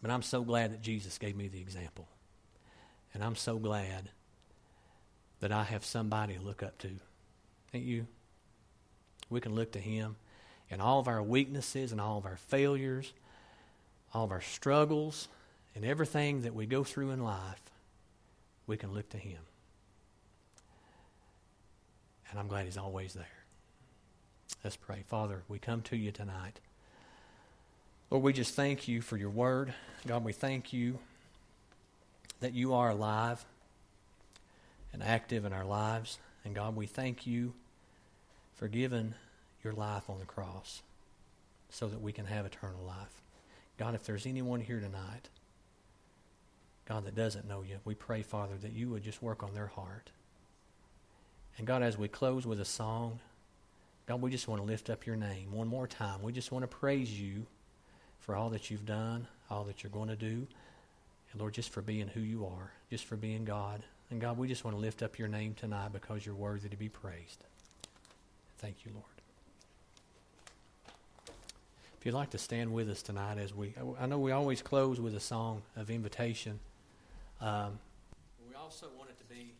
But 0.02 0.12
I'm 0.12 0.22
so 0.22 0.44
glad 0.44 0.72
that 0.74 0.82
Jesus 0.82 1.18
gave 1.18 1.36
me 1.36 1.48
the 1.48 1.60
example. 1.60 2.08
And 3.14 3.24
I'm 3.24 3.36
so 3.36 3.58
glad 3.58 4.10
that 5.40 5.52
I 5.52 5.64
have 5.64 5.86
somebody 5.86 6.36
to 6.36 6.42
look 6.42 6.64
up 6.64 6.78
to. 6.80 6.90
Ain't 7.74 7.86
you? 7.86 8.08
We 9.30 9.42
can 9.42 9.56
look 9.56 9.72
to 9.74 9.80
Him 9.80 10.16
in 10.70 10.82
all 10.82 11.00
of 11.00 11.08
our 11.08 11.22
weaknesses 11.22 11.92
and 11.92 12.00
all 12.00 12.18
of 12.18 12.26
our 12.26 12.38
failures, 12.38 13.12
all 14.14 14.24
of 14.24 14.32
our 14.32 14.42
struggles, 14.42 15.28
and 15.76 15.86
everything 15.86 16.42
that 16.42 16.54
we 16.54 16.66
go 16.66 16.84
through 16.84 17.12
in 17.12 17.24
life. 17.24 17.62
We 18.66 18.78
can 18.78 18.94
look 18.94 19.10
to 19.10 19.18
Him. 19.18 19.40
And 22.30 22.40
I'm 22.40 22.48
glad 22.48 22.66
He's 22.66 22.78
always 22.78 23.14
there. 23.14 23.26
Let's 24.64 24.76
pray. 24.76 25.04
Father, 25.08 25.44
we 25.48 25.60
come 25.60 25.82
to 25.84 25.96
you 25.96 26.12
tonight. 26.12 26.60
Lord, 28.10 28.24
we 28.24 28.34
just 28.34 28.56
thank 28.56 28.88
you 28.88 29.02
for 29.02 29.16
your 29.18 29.30
word. 29.30 29.74
God, 30.06 30.24
we 30.24 30.34
thank 30.34 30.74
you 30.74 31.00
that 32.40 32.54
you 32.54 32.74
are 32.74 32.90
alive 32.90 33.46
and 34.94 35.04
active 35.04 35.46
in 35.46 35.54
our 35.54 35.66
lives. 35.66 36.18
And 36.44 36.56
God, 36.56 36.76
we 36.76 36.88
thank 36.88 37.28
you 37.28 37.54
for 38.56 38.68
giving 38.68 39.14
your 39.64 39.74
life 39.74 40.10
on 40.10 40.20
the 40.20 40.26
cross 40.26 40.82
so 41.70 41.88
that 41.88 42.02
we 42.02 42.12
can 42.12 42.26
have 42.26 42.46
eternal 42.46 42.84
life. 42.86 43.22
God, 43.78 43.94
if 43.94 44.06
there's 44.06 44.26
anyone 44.26 44.62
here 44.62 44.80
tonight, 44.80 45.30
God, 46.88 47.06
that 47.06 47.16
doesn't 47.16 47.48
know 47.48 47.62
you, 47.62 47.78
we 47.86 47.94
pray, 47.94 48.24
Father, 48.24 48.56
that 48.62 48.74
you 48.74 48.90
would 48.90 49.04
just 49.04 49.22
work 49.22 49.44
on 49.44 49.54
their 49.54 49.68
heart. 49.68 50.10
And 51.58 51.68
God, 51.68 51.84
as 51.84 51.98
we 51.98 52.08
close 52.08 52.48
with 52.48 52.60
a 52.60 52.66
song, 52.66 53.20
God, 54.08 54.22
we 54.22 54.32
just 54.32 54.48
want 54.48 54.62
to 54.62 54.66
lift 54.66 54.90
up 54.90 55.06
your 55.06 55.18
name 55.18 55.52
one 55.52 55.68
more 55.68 55.86
time. 55.86 56.22
We 56.22 56.32
just 56.32 56.54
want 56.54 56.64
to 56.64 56.68
praise 56.68 57.20
you 57.20 57.46
for 58.22 58.38
all 58.38 58.50
that 58.52 58.72
you've 58.72 58.86
done, 58.86 59.28
all 59.50 59.66
that 59.66 59.84
you're 59.84 59.92
going 59.92 60.08
to 60.08 60.16
do. 60.16 60.48
And 61.32 61.42
Lord, 61.42 61.54
just 61.54 61.72
for 61.72 61.82
being 61.82 62.08
who 62.08 62.22
you 62.22 62.46
are, 62.46 62.72
just 62.90 63.04
for 63.04 63.18
being 63.18 63.44
God. 63.44 63.84
And 64.10 64.22
God, 64.22 64.38
we 64.38 64.48
just 64.48 64.64
want 64.64 64.78
to 64.78 64.82
lift 64.82 65.04
up 65.04 65.20
your 65.20 65.28
name 65.28 65.56
tonight 65.56 65.92
because 65.92 66.26
you're 66.26 66.36
worthy 66.36 66.70
to 66.70 66.78
be 66.78 66.88
praised. 66.88 67.44
Thank 68.60 68.86
you, 68.86 68.92
Lord. 68.94 69.06
If 72.00 72.06
you'd 72.06 72.16
like 72.16 72.30
to 72.30 72.38
stand 72.38 72.72
with 72.72 72.90
us 72.90 73.02
tonight 73.02 73.38
as 73.38 73.54
we, 73.54 73.74
I 74.00 74.06
know 74.06 74.20
we 74.20 74.32
always 74.32 74.62
close 74.62 75.02
with 75.02 75.16
a 75.16 75.20
song 75.20 75.64
of 75.76 75.90
invitation. 75.90 76.62
Um, 77.42 77.78
we 78.48 78.56
also 78.56 78.88
want 78.98 79.10
it 79.10 79.18
to 79.18 79.26
be 79.26 79.52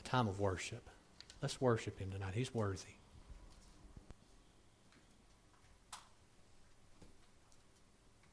a 0.00 0.02
time 0.02 0.26
of 0.26 0.40
worship. 0.40 0.88
Let's 1.44 1.60
worship 1.60 1.98
him 1.98 2.10
tonight. 2.10 2.32
He's 2.32 2.54
worthy. 2.54 2.94